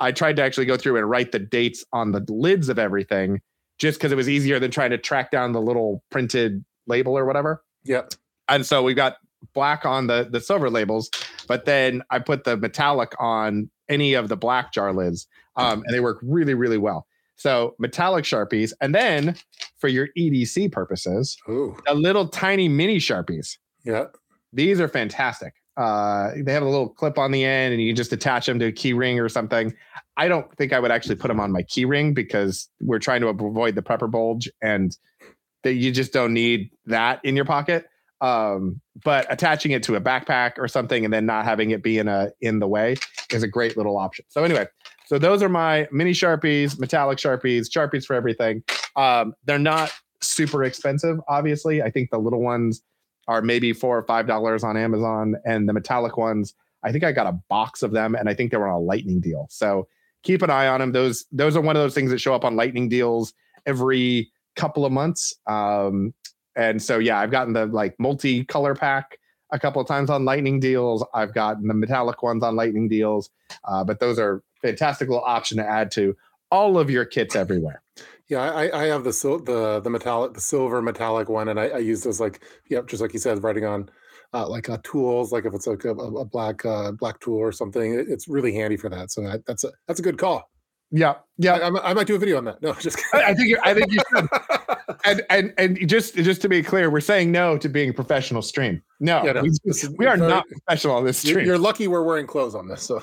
[0.00, 3.40] I tried to actually go through and write the dates on the lids of everything,
[3.78, 7.24] just because it was easier than trying to track down the little printed label or
[7.24, 7.62] whatever.
[7.84, 8.02] Yeah,
[8.48, 9.16] and so we've got
[9.54, 11.08] black on the the silver labels
[11.46, 15.94] but then i put the metallic on any of the black jar lids um, and
[15.94, 17.06] they work really really well.
[17.36, 19.36] So metallic sharpies and then
[19.78, 23.58] for your edc purposes ooh, a little tiny mini sharpies.
[23.84, 24.06] Yeah,
[24.52, 28.12] these are fantastic uh, they have a little clip on the end and you just
[28.12, 29.72] attach them to a key ring or something.
[30.16, 33.20] I don't think i would actually put them on my key ring because we're trying
[33.20, 34.96] to avoid the prepper bulge and
[35.62, 37.86] that you just don't need that in your pocket.
[38.20, 41.98] Um, but attaching it to a backpack or something and then not having it be
[41.98, 42.96] in a in the way
[43.32, 44.24] is a great little option.
[44.28, 44.66] So anyway
[45.06, 48.64] so those are my mini sharpies metallic sharpies sharpies for everything.
[48.96, 51.80] Um, they're not super expensive obviously.
[51.80, 52.82] I think the little ones
[53.28, 57.12] are maybe four or five dollars on amazon and the metallic ones i think i
[57.12, 59.46] got a box of them and i think they were on a lightning deal.
[59.50, 59.86] So
[60.24, 62.44] keep an eye on them those those are one of those things that show up
[62.44, 63.32] on lightning deals
[63.66, 65.34] every couple of months.
[65.46, 66.12] Um,
[66.56, 69.18] and so yeah i've gotten the like multi-color pack
[69.50, 71.04] a couple of times on lightning deals.
[71.14, 73.30] I've gotten the metallic ones on lightning deals.
[73.64, 76.16] Uh, but those are fantastic little option to add to
[76.50, 77.82] all of your kits everywhere
[78.28, 78.40] yeah.
[78.50, 81.78] I, I have the sil- the the metallic, the silver metallic one, and I, I
[81.78, 83.90] use those like, yep, just like you said, writing on.
[84.34, 87.50] Uh, like uh, tools, like if it's like a, a black uh, black tool or
[87.50, 89.10] something, it- it's really handy for that.
[89.10, 90.50] So that, that's a that's a good call.
[90.90, 92.60] yeah yeah I, I, might- I might do a video on that.
[92.60, 94.28] No, just I, I think you, I think you should.
[95.04, 98.42] and and and just just to be clear, we're saying no to being a professional
[98.42, 98.82] stream.
[99.00, 99.50] No, Yeah, no, we,
[99.98, 101.46] we are not professional on this You're, stream.
[101.46, 102.82] you're lucky we're wearing clothes on this.
[102.82, 103.00] So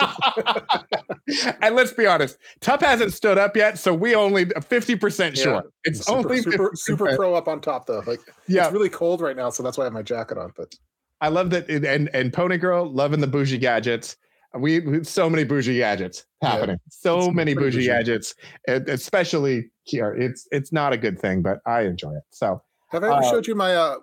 [1.62, 5.36] and let's be honest, Tup hasn't stood up yet, so we only uh, fifty percent
[5.36, 5.42] Yeah.
[5.44, 5.64] sure.
[5.84, 6.78] It's super, only super 50%.
[6.78, 8.02] super pro up on top though.
[8.06, 10.52] Like Yeah, it's really cold right now, so that's why I have my jacket on.
[10.56, 10.74] But
[11.20, 11.68] I love that.
[11.70, 14.16] it- And and Pony Girl loving the bougie gadgets.
[14.58, 16.76] We, we so many bougie gadgets happening.
[16.76, 18.34] Yeah, so many bougie, bougie gadgets,
[18.68, 20.14] especially here.
[20.14, 22.22] It's it's not a good thing, but I enjoy it.
[22.30, 23.96] So have I ever uh, showed you my uh,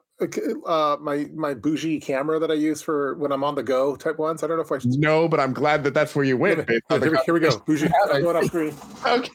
[0.65, 4.17] uh my my bougie camera that I use for when I'm on the go type
[4.17, 4.43] ones?
[4.43, 4.91] I don't know if I should...
[4.91, 6.69] no, but I'm glad that that's where you went.
[6.69, 7.59] Yeah, here, we, here we go.
[7.59, 7.89] Bougie.
[8.07, 8.75] going off screen.
[9.05, 9.29] Okay.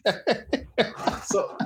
[1.24, 1.56] so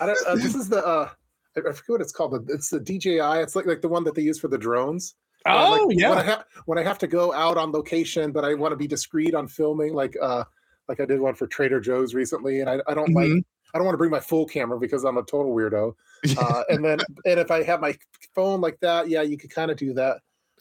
[0.00, 0.18] I don't.
[0.26, 0.84] Uh, this is the.
[0.86, 1.08] uh
[1.56, 2.48] I forget what it's called.
[2.48, 3.18] It's the DJI.
[3.18, 5.16] It's like like the one that they use for the drones.
[5.46, 6.10] Oh like, yeah.
[6.10, 8.76] When I, ha- when I have to go out on location, but I want to
[8.76, 10.44] be discreet on filming, like uh,
[10.88, 13.34] like I did one for Trader Joe's recently, and I, I don't mm-hmm.
[13.36, 15.94] like I don't want to bring my full camera because I'm a total weirdo.
[16.38, 17.96] Uh, and then and if I have my
[18.34, 20.18] phone like that, yeah, you could kind of do that.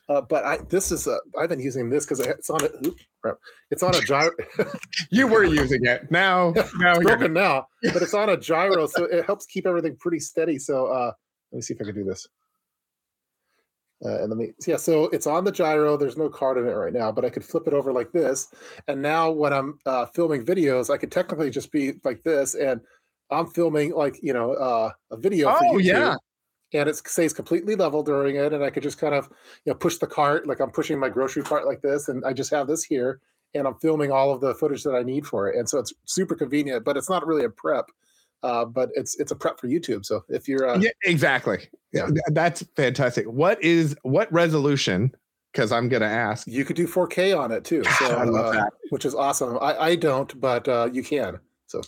[0.07, 3.33] Uh, but I this is a I've been using this because it's on a
[3.69, 4.31] it's on a gyro.
[5.11, 6.53] you were using it now.
[6.77, 10.19] Now it's broken now, but it's on a gyro, so it helps keep everything pretty
[10.19, 10.57] steady.
[10.57, 11.11] So uh,
[11.51, 12.25] let me see if I can do this.
[14.03, 15.97] Uh, and let me, yeah, so it's on the gyro.
[15.97, 18.47] There's no card in it right now, but I could flip it over like this.
[18.87, 22.55] And now when I'm uh, filming videos, I could technically just be like this.
[22.55, 22.79] And
[23.29, 25.53] I'm filming like, you know, uh, a video.
[25.59, 26.15] Oh, yeah.
[26.73, 28.53] And it stays completely level during it.
[28.53, 29.27] And I could just kind of,
[29.65, 32.07] you know, push the cart like I'm pushing my grocery cart like this.
[32.07, 33.19] And I just have this here
[33.53, 35.57] and I'm filming all of the footage that I need for it.
[35.57, 37.87] And so it's super convenient, but it's not really a prep
[38.43, 40.05] uh, but it's it's a prep for YouTube.
[40.05, 43.25] So if you're uh, yeah, exactly, yeah, that's fantastic.
[43.25, 45.13] What is what resolution?
[45.51, 46.47] Because I'm gonna ask.
[46.47, 48.73] You could do 4K on it too, so, I love uh, that.
[48.91, 49.57] which is awesome.
[49.59, 51.39] I, I don't, but uh, you can.
[51.65, 51.81] So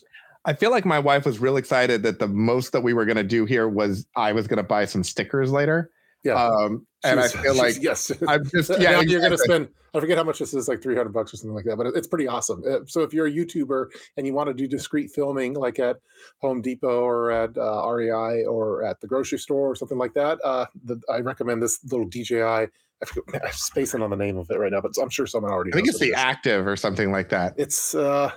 [0.46, 3.24] I feel like my wife was real excited that the most that we were gonna
[3.24, 5.92] do here was I was gonna buy some stickers later.
[6.24, 6.34] Yeah.
[6.34, 8.76] Um, and I feel like yes, I'm just yeah.
[8.76, 9.12] Exactly.
[9.12, 9.70] You're gonna spend.
[9.94, 12.08] I forget how much this is, like 300 bucks or something like that, but it's
[12.08, 12.64] pretty awesome.
[12.66, 15.98] Uh, so if you're a YouTuber and you want to do discreet filming, like at
[16.40, 20.40] Home Depot or at uh, REI or at the grocery store or something like that,
[20.46, 22.72] uh, the, I recommend this little DJI
[23.06, 25.72] forget, I'm spacing on the name of it right now, but I'm sure someone already.
[25.74, 27.54] I think it's the active or something like that.
[27.58, 28.32] It's uh,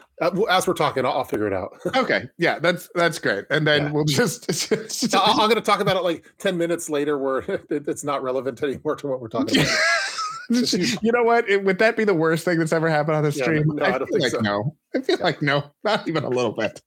[0.50, 1.78] as we're talking, I'll, I'll figure it out.
[1.96, 3.90] okay, yeah, that's that's great, and then yeah.
[3.90, 4.72] we'll just.
[5.14, 8.96] I'm going to talk about it like ten minutes later, where it's not relevant anymore
[8.96, 10.72] to what we're talking about.
[11.02, 11.48] you know what?
[11.48, 13.64] It, would that be the worst thing that's ever happened on the stream?
[13.68, 14.40] Yeah, no, I, I, don't think like so.
[14.40, 14.76] no.
[14.94, 15.24] I feel yeah.
[15.24, 16.82] like no, not even a little bit.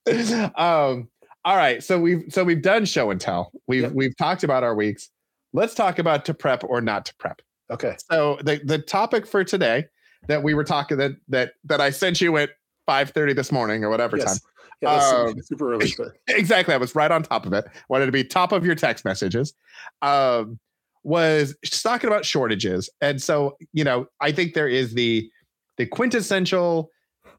[0.55, 1.09] Um,
[1.47, 3.53] all right, so we've so we've done show and tell.
[3.67, 3.93] We've yep.
[3.93, 5.09] we've talked about our weeks.
[5.53, 7.41] Let's talk about to prep or not to prep.
[7.71, 7.95] Okay.
[8.09, 9.85] So the the topic for today
[10.27, 12.51] that we were talking that that that I sent you at
[12.87, 14.25] 5:30 this morning or whatever yes.
[14.25, 14.51] time.
[14.81, 15.91] Yeah, um, super early.
[15.97, 16.13] But.
[16.27, 16.73] Exactly.
[16.73, 17.65] I was right on top of it.
[17.89, 19.53] Wanted to be top of your text messages.
[20.01, 20.59] Um,
[21.03, 22.89] was talking about shortages.
[23.01, 25.29] And so, you know, I think there is the
[25.77, 26.91] the quintessential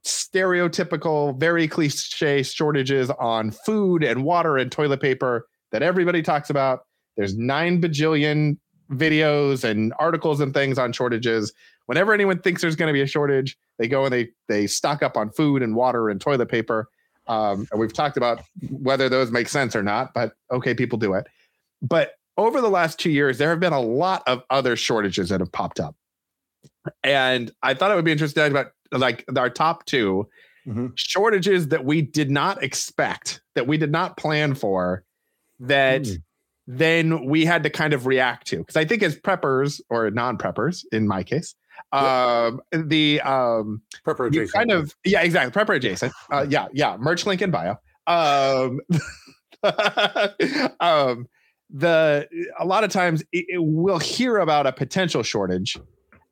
[0.04, 6.80] stereotypical, very cliche shortages on food and water and toilet paper that everybody talks about.
[7.16, 8.58] There's nine bajillion
[8.90, 11.52] videos and articles and things on shortages.
[11.86, 15.02] Whenever anyone thinks there's going to be a shortage, they go and they they stock
[15.02, 16.88] up on food and water and toilet paper.
[17.26, 21.12] Um, and we've talked about whether those make sense or not, but okay, people do
[21.14, 21.26] it.
[21.82, 25.40] But over the last two years, there have been a lot of other shortages that
[25.40, 25.94] have popped up.
[27.04, 30.26] And I thought it would be interesting about like our top 2
[30.66, 30.86] mm-hmm.
[30.94, 35.04] shortages that we did not expect, that we did not plan for,
[35.60, 36.22] that mm
[36.70, 40.84] then we had to kind of react to because I think as preppers or non-preppers
[40.92, 41.54] in my case,
[41.92, 46.12] um, the um, prepper adjacent, kind of yeah, exactly prepper adjacent.
[46.30, 47.78] Uh, yeah, yeah, merch link in bio.
[48.06, 48.80] Um,
[50.80, 51.26] um,
[51.70, 52.28] the
[52.58, 55.78] a lot of times it, it, we'll hear about a potential shortage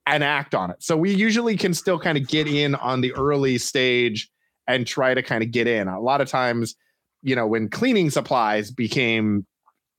[0.07, 0.77] and act on it.
[0.81, 4.31] So we usually can still kind of get in on the early stage
[4.69, 5.89] and try to kind of get in.
[5.89, 6.77] A lot of times,
[7.23, 9.47] you know, when cleaning supplies became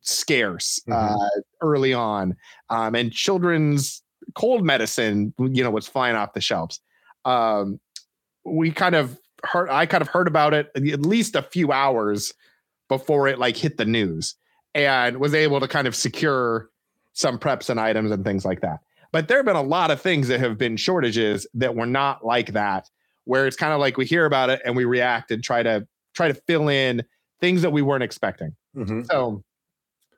[0.08, 1.16] scarce mm-hmm.
[1.16, 2.36] uh, early on,
[2.70, 4.02] um, and children's
[4.36, 6.80] cold medicine, you know, was flying off the shelves.
[7.26, 7.80] Um,
[8.46, 12.34] we kind of heard, I kind of heard about it at least a few hours
[12.90, 14.36] before it like hit the news,
[14.74, 16.70] and was able to kind of secure
[17.14, 18.80] some preps and items and things like that.
[19.12, 22.26] But there have been a lot of things that have been shortages that were not
[22.26, 22.90] like that,
[23.26, 25.88] where it's kind of like we hear about it and we react and try to
[26.14, 27.04] try to fill in
[27.40, 28.56] things that we weren't expecting.
[28.76, 29.04] Mm-hmm.
[29.04, 29.44] So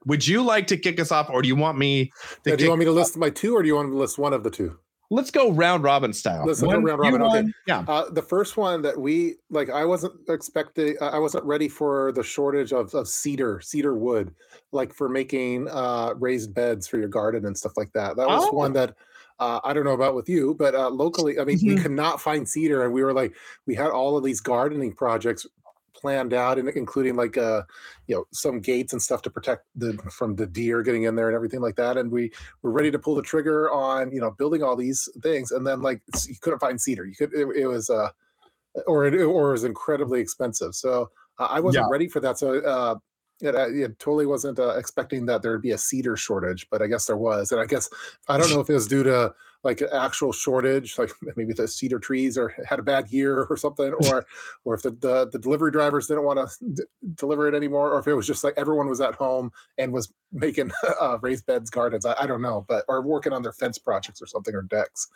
[0.05, 2.11] would you like to kick us off, or do you want me?
[2.43, 3.99] To do you want me to list my two, or do you want me to
[3.99, 4.77] list one of the two?
[5.11, 6.45] Let's go round robin style.
[6.45, 7.21] Let's one, go round robin.
[7.21, 7.51] Okay.
[7.65, 7.83] Yeah.
[7.87, 10.95] Uh, the first one that we like, I wasn't expecting.
[11.01, 14.33] I wasn't ready for the shortage of, of cedar, cedar wood,
[14.71, 18.17] like for making uh, raised beds for your garden and stuff like that.
[18.17, 18.55] That was oh.
[18.55, 18.95] one that
[19.39, 21.75] uh, I don't know about with you, but uh, locally, I mean, mm-hmm.
[21.75, 23.33] we could not find cedar, and we were like,
[23.65, 25.47] we had all of these gardening projects
[25.99, 27.63] planned out, and including like uh,
[28.07, 31.27] you know, some gates and stuff to protect the from the deer getting in there
[31.27, 31.97] and everything like that.
[31.97, 32.31] And we
[32.61, 35.81] were ready to pull the trigger on you know building all these things, and then
[35.81, 37.05] like you couldn't find cedar.
[37.05, 38.09] You could it, it was uh,
[38.87, 40.75] or it or it was incredibly expensive.
[40.75, 41.09] So
[41.39, 41.89] uh, I wasn't Yeah.
[41.89, 42.37] ready for that.
[42.37, 42.95] So uh,
[43.41, 46.81] it, uh, it totally wasn't uh, expecting that there would be a cedar shortage, but
[46.81, 47.51] I guess there was.
[47.51, 47.89] And I guess
[48.27, 51.67] I don't know if it was due to like an actual shortage, like maybe the
[51.67, 54.25] cedar trees or had a bad year or something, or
[54.63, 56.83] or if the the, the delivery drivers didn't want to d-
[57.15, 60.11] deliver it anymore, or if it was just like everyone was at home and was
[60.31, 62.05] making uh, raised beds gardens.
[62.05, 65.07] I, I don't know, but or working on their fence projects or something or decks.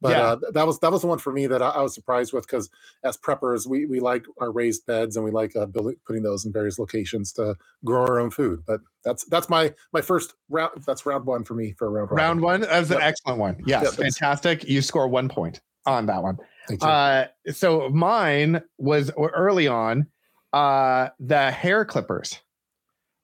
[0.00, 0.22] But Yeah.
[0.22, 2.46] uh, that was that was the one for me that I, I was surprised with
[2.46, 2.70] because
[3.04, 6.44] as preppers, we we like our raised beds and we like uh, building putting those
[6.44, 8.64] in various locations to grow our own food.
[8.66, 10.82] But that's that's my my first round.
[10.86, 12.16] That's round one for me for round robin.
[12.16, 12.60] Round one.
[12.62, 13.62] That was an excellent one.
[13.66, 14.64] Yes, Yep, fantastic.
[14.64, 16.38] You score one point on that one.
[16.80, 20.06] Uh, so mine was early on
[20.52, 22.40] uh, the hair clippers.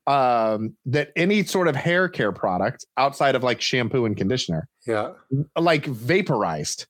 [0.06, 5.10] Um, that any sort of hair care product outside of like shampoo and conditioner, yeah.
[5.54, 6.86] like vaporized.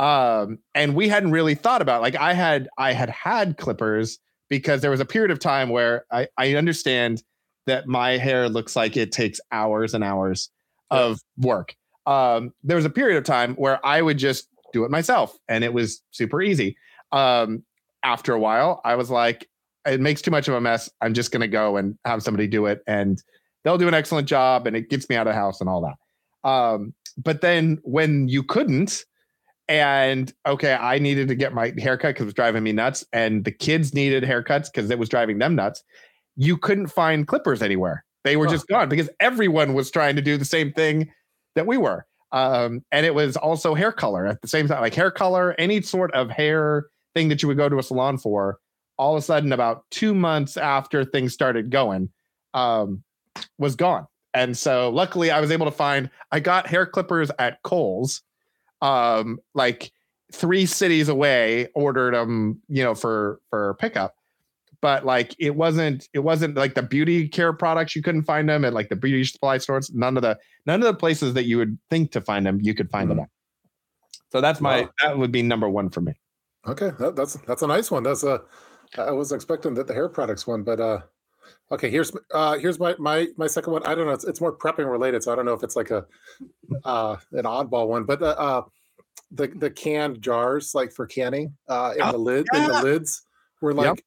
[0.00, 4.18] Um, and we hadn't really thought about like I had I had had clippers
[4.50, 7.22] because there was a period of time where I I understand
[7.66, 10.50] that my hair looks like it takes hours and hours
[10.92, 10.98] Yeah.
[11.00, 11.74] of work.
[12.06, 15.64] Um, there was a period of time where I would just do it myself and
[15.64, 16.76] it was super easy.
[17.12, 17.64] Um,
[18.04, 19.48] after a while, I was like,
[19.84, 20.88] it makes too much of a mess.
[21.00, 23.20] I'm just going to go and have somebody do it and
[23.64, 25.80] they'll do an excellent job and it gets me out of the house and all
[25.82, 26.48] that.
[26.48, 29.04] Um, but then when you couldn't,
[29.68, 33.44] and okay, I needed to get my haircut because it was driving me nuts, and
[33.44, 35.82] the kids needed haircuts because it was driving them nuts.
[36.36, 38.52] You couldn't find clippers anywhere; they were Huh.
[38.52, 41.10] just gone because everyone was trying to do the same thing
[41.54, 42.06] that we were.
[42.32, 45.80] Um, and it was also hair color at the same time, like hair color, any
[45.82, 48.58] sort of hair thing that you would go to a salon for.
[48.98, 52.10] All of a sudden, about two months after things started going,
[52.54, 53.02] um,
[53.58, 54.06] was gone.
[54.34, 56.10] And so, luckily, I was able to find.
[56.32, 58.22] I got hair clippers at Kohl's
[58.82, 59.90] um like
[60.32, 64.14] three cities away ordered them you know for for pickup
[64.80, 68.64] but like it wasn't it wasn't like the beauty care products you couldn't find them
[68.64, 71.58] at like the beauty supply stores none of the none of the places that you
[71.58, 73.28] would think to find them you could find them at
[74.30, 74.90] so that's my Wow.
[75.02, 76.14] that would be number one for me
[76.68, 78.02] Okay, that, that's that's a nice one.
[78.02, 78.42] That's a
[78.98, 81.00] I was expecting that the hair products one, but uh
[81.70, 83.86] okay, here's uh here's my my my second one.
[83.86, 85.90] I don't know, it's, it's more prepping related, so I don't know if it's like
[85.90, 86.06] a
[86.84, 88.62] uh an oddball one, but uh, uh
[89.30, 93.22] the the canned jars like for canning uh in Oh, the lid in the lids
[93.60, 93.98] were like Yep.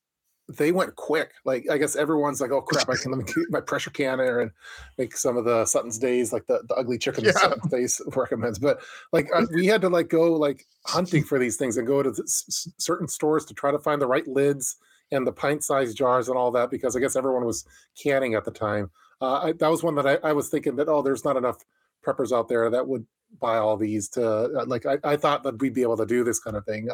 [0.58, 1.32] They went quick.
[1.46, 4.40] Like I guess everyone's like, oh crap, I can let me keep my pressure canner
[4.40, 4.52] and
[4.98, 7.32] make some of the Sutton's Daze, like the, the ugly chicken Yeah.
[7.34, 8.58] Sutton's Daze recommends.
[8.58, 8.80] But
[9.12, 12.10] like uh, we had to like go like hunting for these things and go to
[12.10, 14.78] s- s- certain stores to try to find the right lids
[15.12, 17.66] and the pint-sized jars and all that because I guess everyone was
[18.02, 18.90] canning at the time.
[19.22, 21.58] Uh, I, that was one that I, I was thinking that oh, there's not enough
[22.06, 23.06] preppers out there that would
[23.40, 26.24] buy all these to uh, like I, I thought that we'd be able to do
[26.24, 26.90] this kind of thing.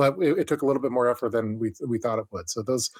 [0.00, 2.48] But it, it took a little bit more effort than we we thought it would.
[2.50, 2.90] So those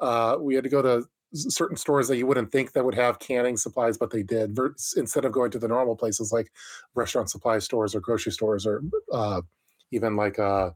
[0.00, 3.18] uh, we had to go to certain stores that you wouldn't think that would have
[3.18, 4.58] canning supplies, but they did.
[4.96, 6.50] Instead of going to the normal places like
[6.94, 9.42] restaurant supply stores or grocery stores or uh,
[9.90, 10.70] even like uh,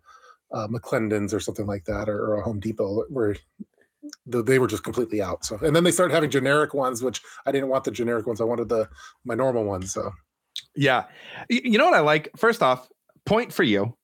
[0.53, 3.37] uh, McLendon's or something like that, or, or a Home Depot, where
[4.27, 5.45] they were just completely out.
[5.45, 8.41] So, and then they started having generic ones, which I didn't want the generic ones.
[8.41, 8.89] I wanted the
[9.25, 9.93] my normal ones.
[9.93, 10.13] So,
[10.75, 11.05] yeah
[11.49, 12.89] you know what i like first off
[13.25, 13.97] point for you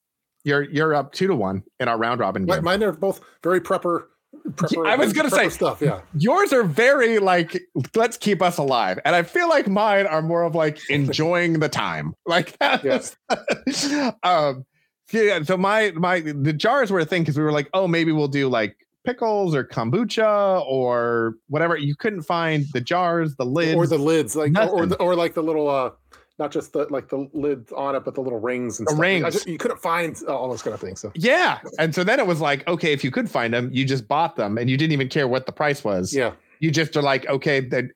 [0.48, 3.60] you're you're up two to one in our round robin game mine are both very
[3.60, 4.04] prepper.
[4.52, 5.80] prepper I was gonna say- stuff.
[5.80, 7.62] Yeah, yours are very like
[7.94, 11.68] let's keep us alive and i feel like mine are more of like enjoying the
[11.68, 14.10] time like that Yeah.
[14.22, 14.64] um
[15.12, 18.12] yeah so my my the jars were a thing because we were like oh maybe
[18.12, 23.74] we'll do like pickles or kombucha or whatever you couldn't find the jars the lids
[23.74, 25.90] or the lids, like or or, the, or like the little uh,
[26.38, 29.00] not just the like the lids on it, but the little rings and The stuff.
[29.02, 29.34] Rings.
[29.34, 31.00] just- you couldn't find all those kind of things.
[31.00, 33.84] So yeah and so then it was like okay if you could find them you
[33.84, 36.96] just bought them and you didn't even care what the price was yeah, you just
[36.96, 37.90] are like okay then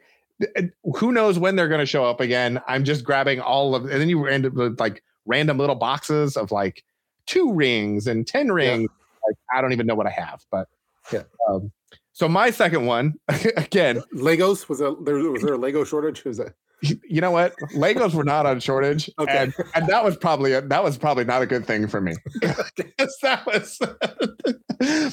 [0.97, 4.01] who knows when they're going to show up again i'm just grabbing all of and
[4.01, 6.83] then you end up with like random little boxes of like
[7.27, 8.91] two rings and 10 rings
[9.29, 10.69] like i don't even know what i have but
[11.13, 11.23] Yeah.
[11.49, 11.71] um,
[12.13, 13.15] so my second one
[13.57, 16.25] again Legos was a there was there a Lego shortage?
[16.25, 19.37] Was that you know what legos were not on shortage Okay.
[19.37, 22.15] and, and that was probably a, that was probably not a good thing for me.
[22.41, 23.79] that was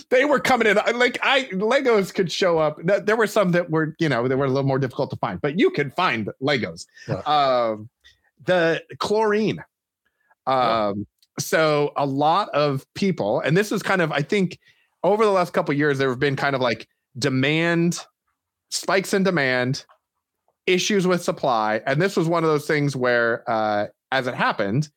[0.10, 3.96] they were coming in like i legos could show up there were some that were
[4.00, 6.86] you know they were a little more difficult to find but you could find legos
[7.08, 7.22] Yeah.
[7.26, 7.90] um
[8.46, 9.64] the chlorine
[10.48, 11.06] um
[11.38, 14.58] so a lot of people and this is kind of i think
[15.04, 16.88] over the last couple years, there have been kind of like
[17.18, 18.00] demand
[18.70, 19.86] spikes in demand,
[20.70, 24.90] issues with supply, and this was one of those things where, uh, as it happened,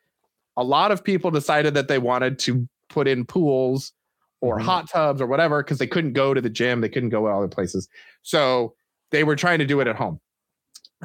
[0.56, 3.92] a lot of people decided that they wanted to put in pools
[4.40, 4.62] or Mhm.
[4.62, 7.32] hot tubs or whatever because they couldn't go to the gym, they couldn't go to
[7.32, 7.88] other places,
[8.22, 8.74] so
[9.10, 10.20] they were trying to do it at home.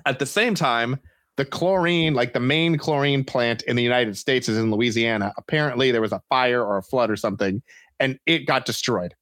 [0.06, 0.98] At the same time,
[1.38, 5.34] the chlorine, like the main chlorine plant in the United States, is in Louisiana.
[5.38, 7.62] Apparently, there was a fire or a flood or something,
[8.00, 9.14] and it got destroyed.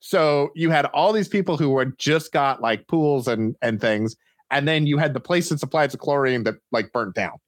[0.00, 4.16] So you had all these people who were just got like pools and and things,
[4.52, 7.38] and then you had the place that supplies the chlorine that like burnt down.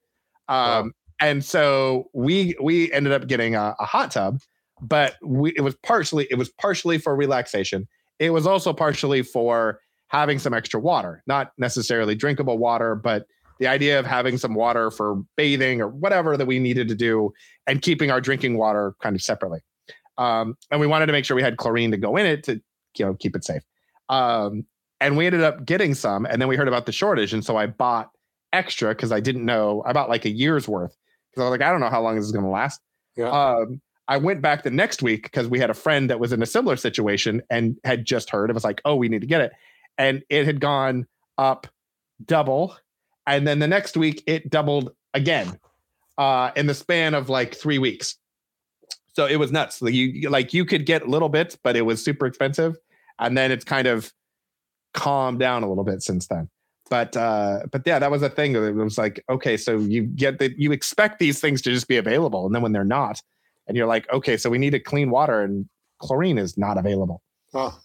[0.49, 4.41] Um, And so we we ended up getting a, a hot tub,
[4.81, 7.87] but we it was partially it was partially for relaxation.
[8.19, 13.27] It was also partially for having some extra water, not necessarily drinkable water, but
[13.61, 17.33] the idea of having some water for bathing or whatever that we needed to do
[17.67, 19.61] and keeping our drinking water kind of separately.
[20.19, 22.61] Um, and we wanted to make sure we had chlorine to go in it to
[22.99, 23.63] you know keep it safe.
[24.09, 24.67] Um,
[25.05, 27.59] and we ended up getting some, and then we heard about the shortage, and so
[27.59, 28.11] I bought
[28.55, 29.83] extra because I didn't know.
[29.85, 30.97] I bought like a year's worth
[31.31, 32.81] because I was like, I don't know how long this is going to last.
[33.15, 33.29] Yeah.
[33.29, 36.43] Um, I went back the next week because we had a friend that was in
[36.43, 38.49] a similar situation and had just heard.
[38.49, 39.53] It was like, oh, we need to get it,
[39.99, 41.67] and it had gone up
[42.25, 42.75] double,
[43.27, 45.61] and then the next week it doubled again,
[46.17, 48.17] uh, in the span of like three weeks.
[49.13, 49.83] So it was nuts.
[49.83, 52.79] Like you like you could get little bits, but it was super expensive,
[53.19, 54.11] and then it's kind of
[54.95, 56.49] calmed down a little bit since then.
[56.91, 58.55] But uh, but yeah, that was a thing.
[58.55, 61.97] It was like, okay, so you get that you expect these things to just be
[61.97, 63.21] available, and then when they're not,
[63.67, 65.69] and you're like, okay, so we need to clean water, and
[65.99, 67.23] chlorine is not available.
[67.55, 67.79] Oh.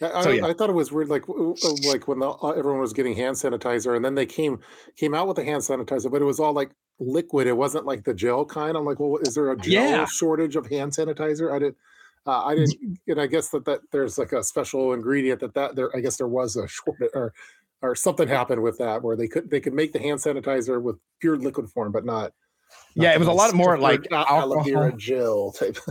[0.00, 0.46] Yeah, I, So, yeah.
[0.46, 3.96] I thought it was weird, like like when the, uh, everyone was getting hand sanitizer,
[3.96, 4.60] and then they came
[4.96, 7.46] came out with the hand sanitizer, but it was all like liquid.
[7.46, 8.76] It wasn't like the gel kind.
[8.76, 10.04] I'm like, well, is there a gel Yeah.
[10.04, 11.50] shortage of hand sanitizer?
[11.52, 11.76] I didn't.
[12.26, 15.76] Uh, I didn't, and I guess that that there's like a special ingredient that that
[15.76, 15.94] there.
[15.96, 17.32] I guess there was a short or
[17.82, 20.96] or something happened with that where they could they could make the hand sanitizer with
[21.20, 22.32] pure liquid form, but not.
[22.96, 25.78] not Yeah, it was a lot more like aloe gel type.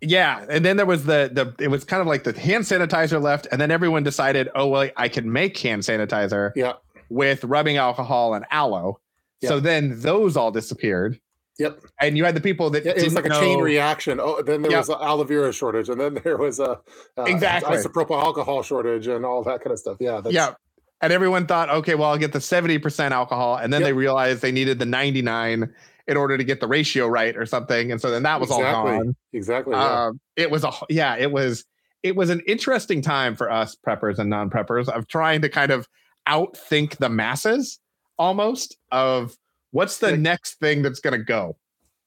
[0.00, 3.20] Yeah, and then there was the the it was kind of like the hand sanitizer
[3.20, 6.74] left, and then everyone decided, oh well, I can make hand sanitizer Yeah.
[7.10, 9.00] with rubbing alcohol and aloe.
[9.44, 11.18] So then those all disappeared,
[11.58, 11.80] Yep.
[12.00, 14.20] and you had the people that it was like a chain reaction.
[14.20, 14.78] Oh, then there Yeah.
[14.78, 16.78] was an aloe vera shortage, and then there was a
[17.18, 17.76] uh, Exactly.
[17.76, 19.96] isopropyl alcohol shortage, and all that kind of stuff.
[20.00, 20.54] Yeah, that's, yeah.
[21.00, 23.56] And everyone thought, okay, well, I'll get the 70% alcohol.
[23.56, 23.88] And then Yep.
[23.88, 25.72] they realized they needed the 99
[26.08, 27.92] in order to get the ratio right or something.
[27.92, 29.16] And so then that was all exactly, gone.
[29.32, 29.74] exactly.
[29.74, 30.06] Yeah.
[30.06, 31.64] Um, it was a, yeah, it was,
[32.02, 35.70] it was an interesting time for us preppers and non preppers of trying to kind
[35.70, 35.86] of
[36.28, 37.78] outthink the masses
[38.18, 39.36] almost of
[39.70, 41.56] what's the Like- next thing that's going to go.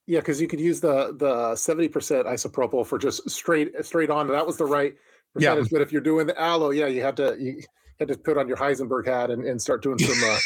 [0.07, 4.27] yeah, because you could use the the seventy percent isopropyl for just straight straight on.
[4.27, 4.95] That was the right
[5.37, 5.61] Yeah.
[5.71, 7.61] But if you're doing the aloe, yeah, you had to you
[7.99, 10.37] had to put on your Heisenberg hat and, and start doing some uh,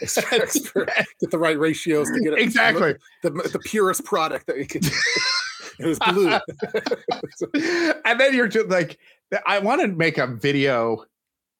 [0.00, 2.94] get the right ratios to get it Exactly.
[3.22, 4.86] the, the purest product that you could.
[5.80, 6.30] it was blue.
[8.04, 8.98] and then you're just like,
[9.46, 11.04] I want to make a video,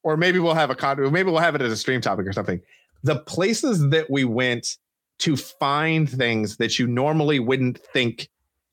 [0.02, 2.32] or maybe we'll have a con, maybe we'll have it as a stream topic or
[2.32, 2.60] something.
[3.02, 4.76] The places that we went
[5.20, 8.28] to find things that you normally wouldn't think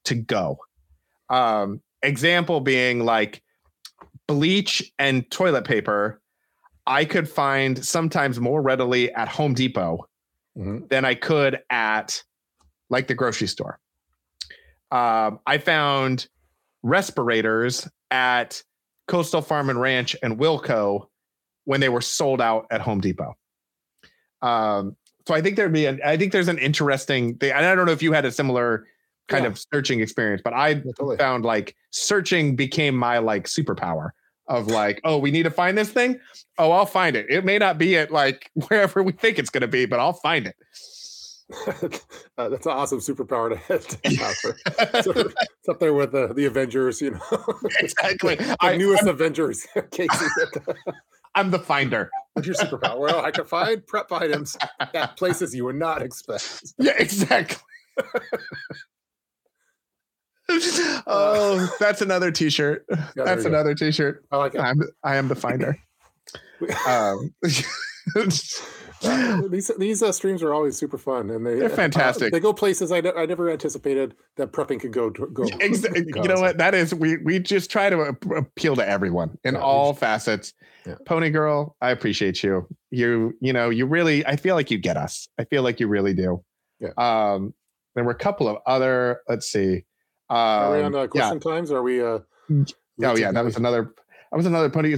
[0.06, 0.58] to go.
[1.30, 3.41] Um, example being like
[4.28, 6.22] bleach and toilet paper.
[6.86, 10.08] I could find sometimes more readily at Home Depot
[10.58, 10.88] Mhm.
[10.89, 12.24] than I could at
[12.89, 13.80] like the grocery store.
[14.91, 16.28] Um, I found
[16.84, 18.64] respirators at
[19.10, 21.08] Coastal Farm and Ranch and Wilco
[21.66, 23.36] when they were sold out at Home Depot.
[24.41, 24.95] Um,
[25.28, 27.51] so I think there'd be an, I think there's an interesting thing.
[27.51, 28.88] And I don't know if you had a similar
[29.28, 29.49] kind Yeah.
[29.51, 31.17] of searching experience, but I totally.
[31.17, 34.11] found like searching became my like superpower
[34.47, 36.17] of like, oh, we need to find this thing.
[36.57, 37.25] Oh, I'll find it.
[37.30, 40.13] It may not be at like wherever we think it's going to be, but I'll
[40.13, 40.55] find it.
[42.38, 43.86] uh, that's an awesome superpower to have.
[43.88, 44.55] To have for-
[44.95, 47.59] it's up there with the, the Avengers, you know.
[47.82, 48.36] exactly.
[48.36, 49.67] the I, newest I'm, Avengers.
[49.91, 50.25] Casey,
[51.38, 52.09] I'm the finder.
[52.33, 52.97] what's your superpower?
[52.97, 56.73] Well, I can find prep items at places you would not expect.
[56.79, 57.61] Yeah, exactly.
[61.05, 62.85] oh, that's another T-shirt.
[62.89, 63.49] Yeah, that's go.
[63.49, 64.25] another T-shirt.
[64.31, 64.61] I like it.
[64.61, 65.77] I'm I am the finder.
[66.88, 67.35] Um,
[69.50, 72.32] these these uh, streams are always super fun, and they They're uh, fantastic.
[72.32, 75.43] they go places I, ne- I never anticipated that prepping could go to, go.
[75.60, 76.58] Ex- you know what?
[76.58, 80.54] That is we we just try to appeal to everyone in Yeah, all facets.
[80.86, 80.95] Yeah.
[81.06, 82.68] Pony girl, I appreciate you.
[82.91, 84.26] You you know you really.
[84.26, 85.28] I feel like you get us.
[85.38, 86.43] I feel like you really do.
[86.80, 86.89] Yeah.
[86.98, 87.54] Um,
[87.95, 89.22] there were a couple of other.
[89.28, 89.84] Let's see.
[90.30, 91.08] Are we Um, on uh, yeah.
[91.08, 91.72] question times?
[91.72, 92.02] Are we?
[92.04, 92.20] Uh,
[93.04, 93.93] Oh yeah, that was another.
[94.32, 94.95] That was another pony.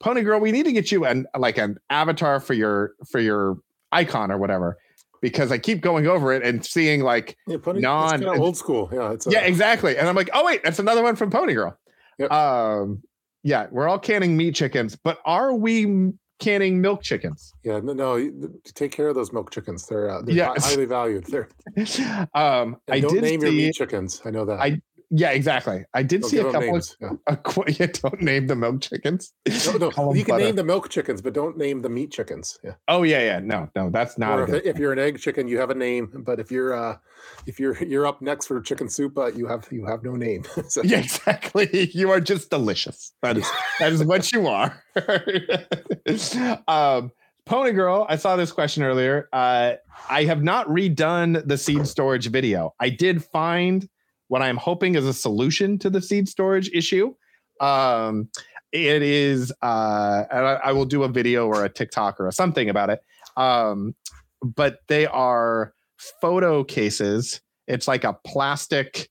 [0.00, 3.58] Pony girl, we need to get you an like an avatar for your for your
[3.92, 4.76] icon or whatever,
[5.22, 8.90] because I keep going over it and seeing like Yeah, Pony, Non- old school.
[8.92, 9.96] Yeah, it's a, yeah, exactly.
[9.96, 11.78] And I'm like, oh wait, that's another one from Pony Girl.
[12.18, 12.30] Yep.
[12.30, 13.02] Um,
[13.42, 17.52] yeah, we're all canning meat chickens, but are we canning milk chickens?
[17.62, 17.80] yeah.
[17.80, 18.30] No, no,
[18.74, 19.86] take care of those milk chickens.
[19.86, 21.24] They're, uh, they're hi- highly valued.
[21.26, 21.48] They're,
[22.34, 24.20] um, I don't name your meat chickens.
[24.24, 24.60] I know that.
[24.60, 24.80] I
[25.10, 25.84] yeah, exactly.
[25.94, 26.76] I did Don't see a couple.
[26.76, 26.90] Of.
[27.00, 27.10] Yeah.
[27.28, 29.32] a yeah, don't name the milk chickens.
[29.78, 30.44] No, no, you can butter.
[30.44, 32.58] name the milk chickens, but don't name the meat chickens.
[32.64, 32.72] Yeah.
[32.88, 33.38] Oh yeah, yeah.
[33.38, 34.48] No, no, that's not.
[34.48, 36.10] if, if you're an egg chicken, you have a name.
[36.26, 36.96] But if you're uh,
[37.46, 40.44] if you're you're up next for chicken soup, uh, you have you have no name.
[40.68, 41.90] so, Yeah, exactly.
[41.92, 43.12] You are just delicious.
[43.22, 43.48] That is
[43.78, 44.82] that is what you are.
[46.66, 47.12] um,
[47.44, 49.28] Pony Girl, I saw this question earlier.
[49.32, 49.74] Uh,
[50.10, 52.74] I have not redone the seed storage video.
[52.80, 53.88] I did find
[54.28, 57.14] what I'm hoping is a solution to the seed storage issue.
[57.60, 58.28] Um,
[58.72, 62.68] it is, uh, and I, I will do a video or a TikTok or something
[62.68, 63.00] about it.
[63.36, 63.94] Um,
[64.42, 65.72] but they are
[66.20, 67.40] photo cases.
[67.66, 69.08] It's like a plastic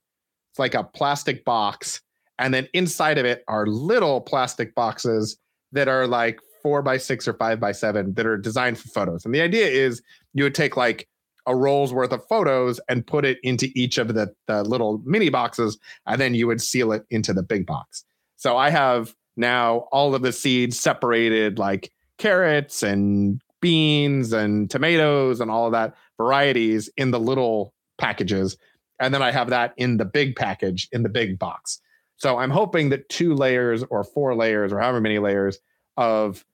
[0.56, 2.02] it's like a plastic box
[2.40, 5.38] and then inside of it are little plastic boxes
[5.74, 9.26] that are like four by six or five by seven that are designed for photos
[9.26, 10.02] and the idea is
[10.34, 11.10] you would take like
[11.48, 15.30] a roll's worth of photos and put it into each of the, the little mini
[15.30, 15.78] boxes
[16.08, 18.04] and then you would seal it into the big box
[18.38, 25.42] so i have now all of the seeds separated like carrots and beans and tomatoes
[25.42, 28.58] and all of that varieties in the little packages
[29.00, 31.80] and then I have that in the big package in the big box.
[32.18, 35.60] So I'm hoping that two layers or four layers or however many layers
[35.98, 36.46] of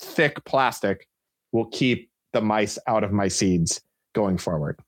[0.00, 1.06] thick plastic
[1.52, 3.80] will keep the mice out of my seeds
[4.14, 4.78] going forward.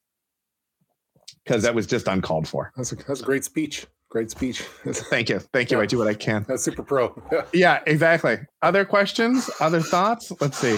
[1.44, 2.72] Because that was just uncalled for.
[2.76, 3.86] that's a, that's a great speech.
[4.08, 4.60] Great speech.
[4.86, 5.38] Thank you.
[5.38, 5.78] Thank you.
[5.78, 5.82] Yeah.
[5.82, 6.44] I do what I can.
[6.46, 7.20] That's super pro.
[7.32, 7.42] Yeah.
[7.52, 8.38] Yeah, exactly.
[8.60, 9.48] Other questions?
[9.58, 10.30] Other thoughts?
[10.40, 10.76] Let's see.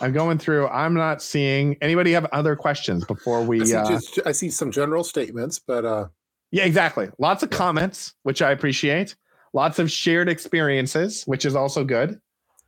[0.00, 0.68] I'm going through.
[0.68, 4.50] I'm not seeing anybody have other questions before I we see, uh, just, I see
[4.50, 6.08] some general statements, but uh,
[6.50, 7.08] Yeah, exactly.
[7.18, 7.56] Lots of Yeah.
[7.58, 9.16] comments, which I appreciate.
[9.54, 12.20] Lots of shared experiences, which is also good.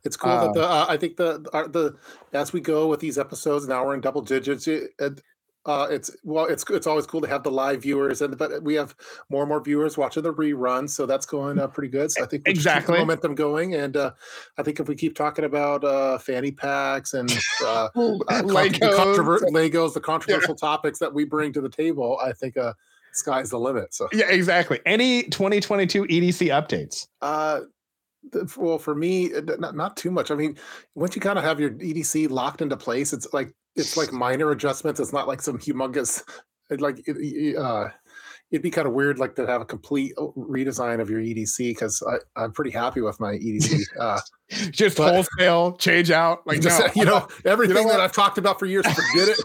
[0.07, 1.39] It's cool Uh, that the uh, I think the
[1.77, 1.95] the
[2.33, 4.67] as we go with these episodes now we're in double digits.
[4.67, 5.21] It, it,
[5.65, 8.73] uh, it's well, it's it's always cool to have the live viewers, and but we
[8.75, 8.95] have
[9.29, 12.09] more and more viewers watching the reruns, so that's going uh, pretty good.
[12.09, 12.99] So I think we just keep the Exactly.
[12.99, 14.11] momentum going, and uh,
[14.57, 17.29] I think if we keep talking about uh, fanny packs and
[17.65, 18.95] uh, uh, con- the Legos.
[18.95, 22.71] controver- Legos, the controversial topics that we bring to the table, I think uh,
[23.11, 23.93] sky's the limit.
[23.93, 24.79] So, Yeah, exactly.
[24.85, 27.07] Any 2022 EDC updates?
[27.21, 27.61] uh,
[28.57, 30.31] well, for me, uh, not, not too much.
[30.31, 30.57] I mean,
[30.95, 34.51] once you kind of have your EDC locked into place, it's like it's like minor
[34.51, 34.99] adjustments.
[34.99, 36.21] It's not like some humongous,
[36.69, 37.89] like it, it, uh,
[38.51, 41.57] it'd be kind of weird like to have a complete uh, redesign of your EDC
[41.57, 42.01] because
[42.35, 43.83] I'm pretty happy with my EDC.
[43.99, 44.19] Uh,
[44.71, 46.39] Just But- wholesale change out.
[46.45, 47.91] Like, just, no, you know, everything what?
[47.91, 49.39] that I've talked about for years, forget it.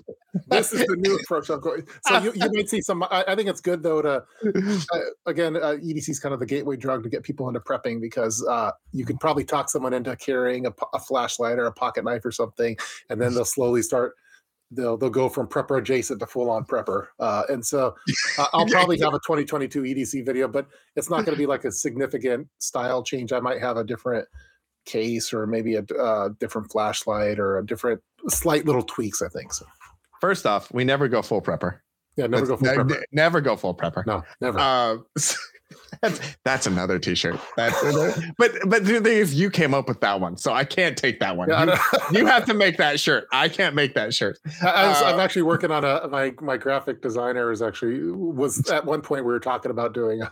[0.46, 1.86] This is the new approach I'm going.
[2.06, 3.02] So you, you might see some.
[3.04, 6.46] I, I think it's good though to uh, again, uh, EDC is kind of the
[6.46, 10.14] gateway drug to get people into prepping because uh, you can probably talk someone into
[10.16, 12.76] carrying a, a flashlight or a pocket knife or something,
[13.10, 14.14] and then they'll slowly start.
[14.70, 17.94] They'll they'll go from prepper adjacent to full on prepper, uh, and so
[18.38, 20.66] uh, I'll probably have a 2022 EDC video, but
[20.96, 23.32] it's not going to be like a significant style change.
[23.32, 24.26] I might have a different
[24.84, 29.22] case or maybe a uh, different flashlight or a different slight little tweaks.
[29.22, 29.66] I think so.
[30.22, 31.80] First off, we never go full prepper.
[32.16, 32.90] Yeah, never go full ne- prepper.
[32.90, 34.06] ne- never go full prepper.
[34.06, 34.56] No, never.
[34.56, 34.98] Uh,
[36.00, 37.40] that's, that's another T-shirt.
[37.56, 37.82] That's,
[38.38, 41.18] but but the thing is, you came up with that one, so I can't take
[41.18, 41.48] that one.
[41.48, 41.76] Yeah,
[42.12, 43.26] you, you have to make that shirt.
[43.32, 44.38] I can't make that shirt.
[44.62, 44.68] I,
[45.04, 49.00] I'm Uh, actually working on a my my graphic designer is actually was at one
[49.02, 50.28] point we were talking about doing a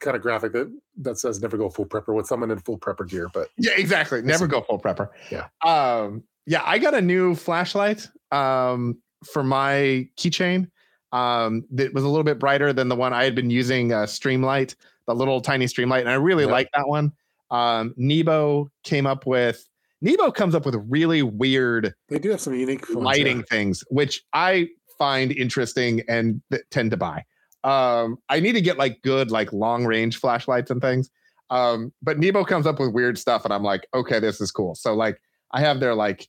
[0.00, 3.08] kind of graphic that that says never go full prepper with someone in full prepper
[3.08, 4.20] gear, but Yeah, exactly.
[4.20, 5.08] Never go full prepper.
[5.30, 5.46] Yeah.
[5.64, 8.96] Um, yeah, I got a new flashlight um
[9.32, 10.68] for my keychain.
[11.12, 14.04] Um, that was a little bit brighter than the one I had been using, uh
[14.04, 14.74] Streamlight,
[15.06, 16.52] the little tiny Streamlight, and I really Yeah.
[16.52, 17.12] like that one.
[17.50, 19.68] Um, Nebo came up with
[20.00, 23.04] Nebo comes up with really weird they do have some unique ones, yeah.
[23.04, 27.24] lighting things, which I find interesting and th- tend to buy.
[27.62, 31.10] Um, I need to get like good, like long range flashlights and things.
[31.50, 34.74] Um, but Nebo comes up with weird stuff, and I'm like, okay, this is cool.
[34.74, 35.20] So like,
[35.52, 36.26] I have their like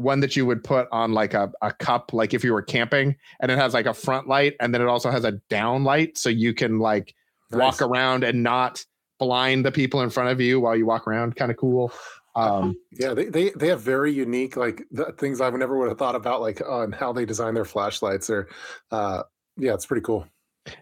[0.00, 3.16] one that you would put on like a, a cup, like if you were camping,
[3.40, 6.16] and it has like a front light, and then it also has a down light,
[6.16, 7.14] so you can like
[7.52, 8.84] walk around and not
[9.18, 11.36] blind the people in front of you while you walk around.
[11.36, 11.92] Kind of cool.
[12.34, 15.98] Um, Yeah, they, they they have very unique like the things I've never would have
[15.98, 18.48] thought about like on how they design their flashlights or
[18.90, 19.22] uh
[19.56, 20.26] yeah, it's pretty cool.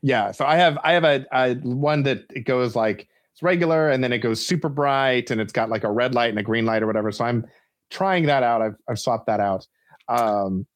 [0.02, 3.08] Yeah, so I have I have a, a one that it goes like
[3.38, 6.30] it's regular, and then it goes super bright, and it's got like a red light
[6.30, 7.12] and a green light or whatever.
[7.12, 7.46] So I'm
[7.91, 8.62] trying that out.
[8.62, 9.66] I've I've swapped that out.
[10.09, 10.66] Um,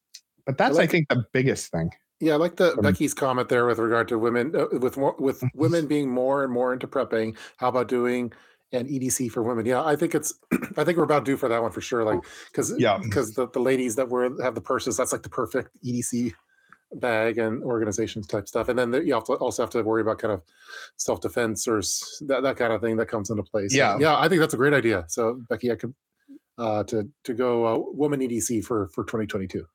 [0.45, 1.89] but that's I, like, I think the biggest thing.
[2.19, 5.43] Yeah, I like the Becky's comment there with regard to women uh, with more with
[5.55, 7.37] women being more and more into prepping.
[7.57, 8.31] How about doing
[8.71, 9.65] an EDC for women?
[9.65, 10.33] Yeah, I think it's
[10.77, 12.03] I think we're about due for that one for sure.
[12.03, 15.29] Like because yeah, because the, the ladies that were have the purses, that's like the
[15.29, 16.33] perfect EDC
[16.95, 18.69] bag and organizations type stuff.
[18.69, 20.41] And then the, you have to also have to worry about kind of
[20.97, 21.81] self defense or
[22.27, 23.73] that, that kind of thing that comes into place.
[23.73, 25.05] Yeah, yeah, I think that's a great idea.
[25.07, 25.93] So Becky, I could
[26.57, 29.65] uh, to to go uh, woman EDC for for 2022.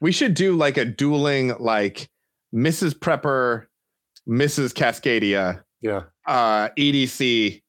[0.00, 2.08] We should do like a dueling like
[2.54, 2.94] Mrs.
[2.94, 3.66] Prepper,
[4.28, 4.72] Mrs.
[4.72, 7.62] Cascadia, yeah, uh, EDC.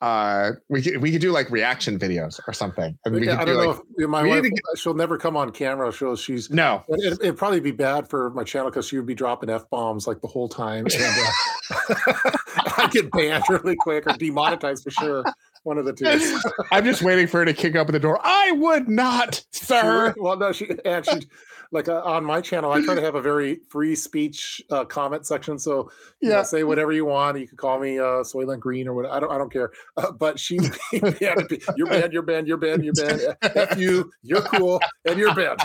[0.00, 2.96] Uh, we could we could do like reaction videos or something.
[3.10, 5.92] We yeah, I don't like, know if my wife get, she'll never come on camera.
[5.92, 6.82] She'll she's no.
[6.88, 10.06] It, would probably be bad for my channel because she would be dropping f bombs
[10.06, 10.86] like the whole time.
[10.86, 12.14] And, uh,
[12.78, 15.24] I get banned really quick or demonetized for sure.
[15.62, 16.40] One of the two.
[16.72, 18.18] I'm just waiting for her to kick open the door.
[18.22, 20.14] I would not, sir.
[20.16, 21.28] well, no, she and she
[21.72, 25.24] like uh, on my channel, I try to have a very free speech uh, comment
[25.26, 25.58] section.
[25.58, 25.90] So
[26.20, 27.38] yeah, know, say whatever you want.
[27.38, 29.06] You can call me uh, Soylent Green or what.
[29.06, 29.30] I don't.
[29.30, 29.70] I don't care.
[29.96, 30.58] Uh, but she.
[30.92, 31.58] You're banned.
[31.76, 32.12] You're banned.
[32.12, 32.48] You're banned.
[32.84, 33.20] You're banned.
[33.42, 34.10] F you.
[34.22, 35.60] You're cool, and you're banned.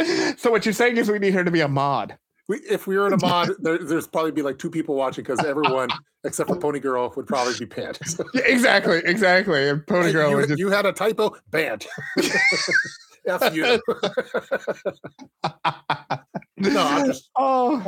[0.38, 2.18] so what you're saying is we need her to be a mod
[2.50, 5.22] we, if we were in a mod, there, there's probably be like two people watching
[5.22, 5.88] because everyone
[6.24, 7.96] except for Pony Girl would probably be banned.
[8.34, 9.68] yeah, exactly, exactly.
[9.68, 10.58] And Pony Girl, you, just...
[10.58, 11.86] you had a typo, banned.
[13.26, 13.80] F you.
[16.56, 17.30] no, I'm just.
[17.36, 17.78] Oh,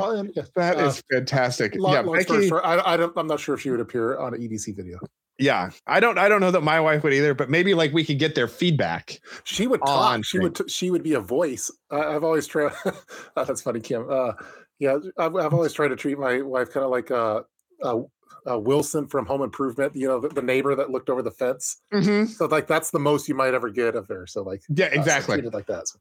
[0.55, 1.75] that uh, is fantastic.
[1.75, 4.17] Long, yeah, long Becky, short, I, I don't, I'm not sure if she would appear
[4.17, 4.97] on an EDC video.
[5.39, 6.17] Yeah, I don't.
[6.19, 8.47] I don't know that my wife would either, but maybe like we could get their
[8.47, 9.19] feedback.
[9.43, 10.23] She would talk.
[10.23, 10.69] She would.
[10.69, 11.71] She would be a voice.
[11.89, 12.73] I, have always tried.
[12.85, 14.05] oh, that's funny, Kim.
[14.09, 14.33] Uh,
[14.77, 17.41] yeah, I've, I've always tried to treat my wife kind of like uh,
[17.81, 18.01] uh,
[18.49, 19.95] uh, Wilson from Home Improvement.
[19.95, 21.81] You know, the, the neighbor that looked over the fence.
[21.91, 22.25] Mm-hmm.
[22.25, 24.27] So like that's the most you might ever get of her.
[24.27, 25.39] So like yeah, exactly.
[25.39, 25.87] Uh, so like that.
[25.87, 25.99] So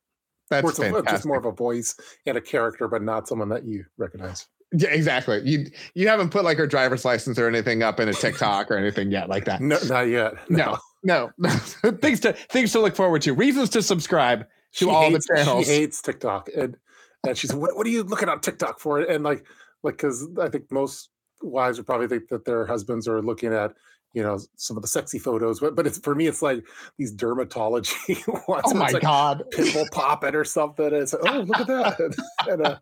[0.50, 4.46] that's just more of a voice and a character, but not someone that you recognize.
[4.72, 5.42] Yeah, exactly.
[5.44, 8.76] You you haven't put like her driver's license or anything up in a TikTok or
[8.76, 9.60] anything yet like that.
[9.60, 10.34] No, not yet.
[10.50, 11.30] No, no.
[11.38, 11.50] no.
[12.00, 13.32] things to things to look forward to.
[13.34, 15.66] Reasons to subscribe to she all hates, the channels.
[15.66, 16.76] She hates TikTok, and
[17.26, 19.00] and she's what what are you looking on TikTok for?
[19.00, 19.44] And like
[19.82, 21.10] like because I think most
[21.42, 23.72] wives would probably think that their husbands are looking at
[24.14, 26.64] you know some of the sexy photos but but it's for me it's like
[26.98, 31.40] these dermatology ones oh my like god pimple popping or something and it's like, oh
[31.40, 32.14] look at that
[32.48, 32.76] and, uh,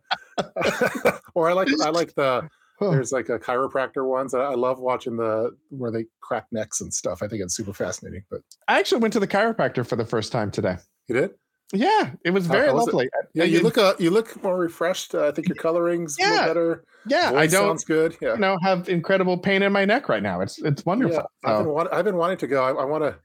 [1.35, 2.47] or i like i like the
[2.79, 7.21] there's like a chiropractor ones i love watching the where they crack necks and stuff
[7.21, 10.31] i think it's super fascinating but i actually went to the chiropractor for the first
[10.31, 10.77] time today
[11.07, 11.31] you did
[11.73, 13.05] yeah, it was very lovely.
[13.05, 13.11] It?
[13.33, 15.15] Yeah, you, you look uh, you look more refreshed.
[15.15, 16.83] Uh, I think your coloring's yeah, better.
[17.07, 18.17] Yeah, Voice I don't sounds good.
[18.21, 20.41] Yeah, you know, have incredible pain in my neck right now.
[20.41, 21.25] It's it's wonderful.
[21.43, 22.63] Yeah, I've, been want, I've been wanting to go.
[22.63, 23.17] I, I want to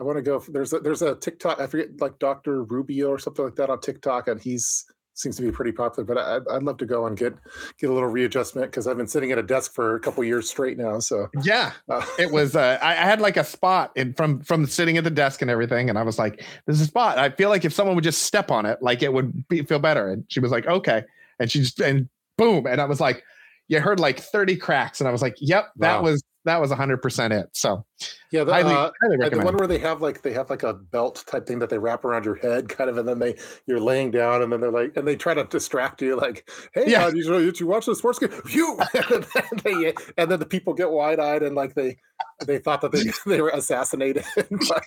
[0.00, 0.42] I want to go.
[0.48, 1.60] There's a, there's a TikTok.
[1.60, 2.64] I forget like Dr.
[2.64, 4.84] Rubio or something like that on TikTok, and he's
[5.14, 6.04] seems to be pretty popular.
[6.04, 7.34] But I, would love to go and get
[7.78, 10.48] get a little readjustment because I've been sitting at a desk for a couple years
[10.48, 10.98] straight now.
[10.98, 12.56] So yeah, uh, it was.
[12.56, 15.50] Uh, I, I, had like a spot in from from sitting at the desk and
[15.50, 18.22] everything, and I was like, "There's a spot." I feel like if someone would just
[18.22, 20.08] step on it, like it would be, feel better.
[20.08, 21.02] And she was like, "Okay,"
[21.38, 22.08] and she just and
[22.38, 23.24] boom, and I was like,
[23.68, 26.10] "You heard like 30 cracks," and I was like, "Yep, that wow.
[26.10, 27.48] was that was 100% it.
[27.52, 27.84] So
[28.32, 30.72] yeah, the, highly, uh, highly the one where they have like they have like a
[30.72, 33.36] belt type thing that they wrap around your head, kind of, and then they
[33.66, 36.84] you're laying down, and then they're like, and they try to distract you, like, "Hey,
[36.86, 37.06] yeah.
[37.06, 38.30] Uh, you, you, you watch the sports game?
[38.50, 41.98] You!" and, then they, and then the people get wide eyed, and like they
[42.46, 44.24] they thought that they they were assassinated,
[44.58, 44.84] but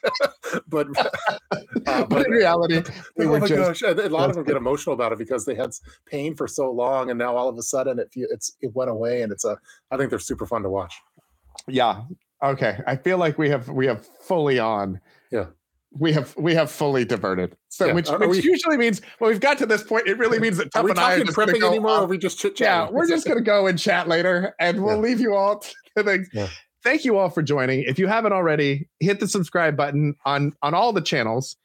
[0.67, 0.87] but,
[1.85, 2.81] uh, but in reality,
[3.15, 5.71] they oh were just, a lot of them get emotional about it because they had
[6.07, 9.21] pain for so long, and now all of a sudden it it's it went away,
[9.21, 9.57] and it's a
[9.91, 10.95] I think they're super fun to watch.
[11.67, 12.03] Yeah.
[12.43, 12.79] Okay.
[12.85, 14.99] I feel like we have we have fully on.
[15.31, 15.45] Yeah.
[15.97, 17.55] We have we have fully diverted.
[17.69, 17.93] So yeah.
[17.93, 20.71] which, which we, usually means when we've got to this point, it really means that
[20.71, 22.01] Tuff and I are just prepping go anymore.
[22.01, 22.67] Or we just chit chat.
[22.67, 25.01] Yeah, we're just gonna go and chat later, and we'll yeah.
[25.01, 25.63] leave you all
[25.95, 26.27] to things.
[26.33, 26.49] Yeah.
[26.83, 27.83] Thank you all for joining.
[27.83, 31.55] If you haven't already, hit the subscribe button on on all the channels.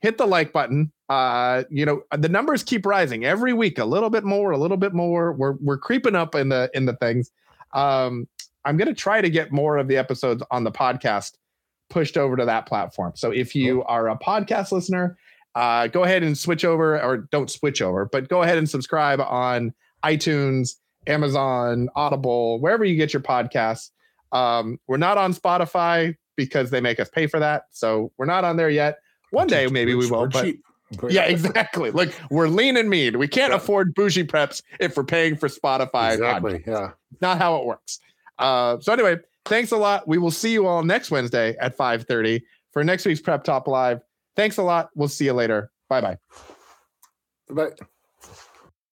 [0.00, 0.92] Hit the like button.
[1.08, 4.76] Uh, you know the numbers keep rising every week, a little bit more, a little
[4.76, 5.32] bit more.
[5.32, 7.32] We're we're creeping up in the in the things.
[7.74, 8.28] Um,
[8.64, 11.32] I'm going to try to get more of the episodes on the podcast
[11.88, 13.12] pushed over to that platform.
[13.16, 15.16] So if you are a podcast listener,
[15.54, 19.20] uh, go ahead and switch over, or don't switch over, but go ahead and subscribe
[19.20, 23.90] on iTunes, Amazon, Audible, wherever you get your podcasts.
[24.32, 27.64] Um, we're not on Spotify because they make us pay for that.
[27.70, 28.98] So we're not on there yet.
[29.30, 30.54] One day maybe we will, but
[31.08, 31.90] yeah, exactly.
[31.90, 33.18] Like we're lean and mean.
[33.18, 33.56] We can't yeah.
[33.56, 36.14] afford bougie preps if we're paying for Spotify.
[36.14, 36.60] Exactly.
[36.60, 36.66] Podcasts.
[36.66, 36.90] Yeah.
[37.20, 38.00] Not how it works.
[38.40, 40.08] Uh, so anyway, thanks a lot.
[40.08, 44.00] We will see you all next Wednesday at 5:30 for next week's Prep Talk Live.
[44.34, 44.90] Thanks a lot.
[44.94, 45.70] We'll see you later.
[45.88, 46.16] Bye bye.
[47.50, 47.70] Bye.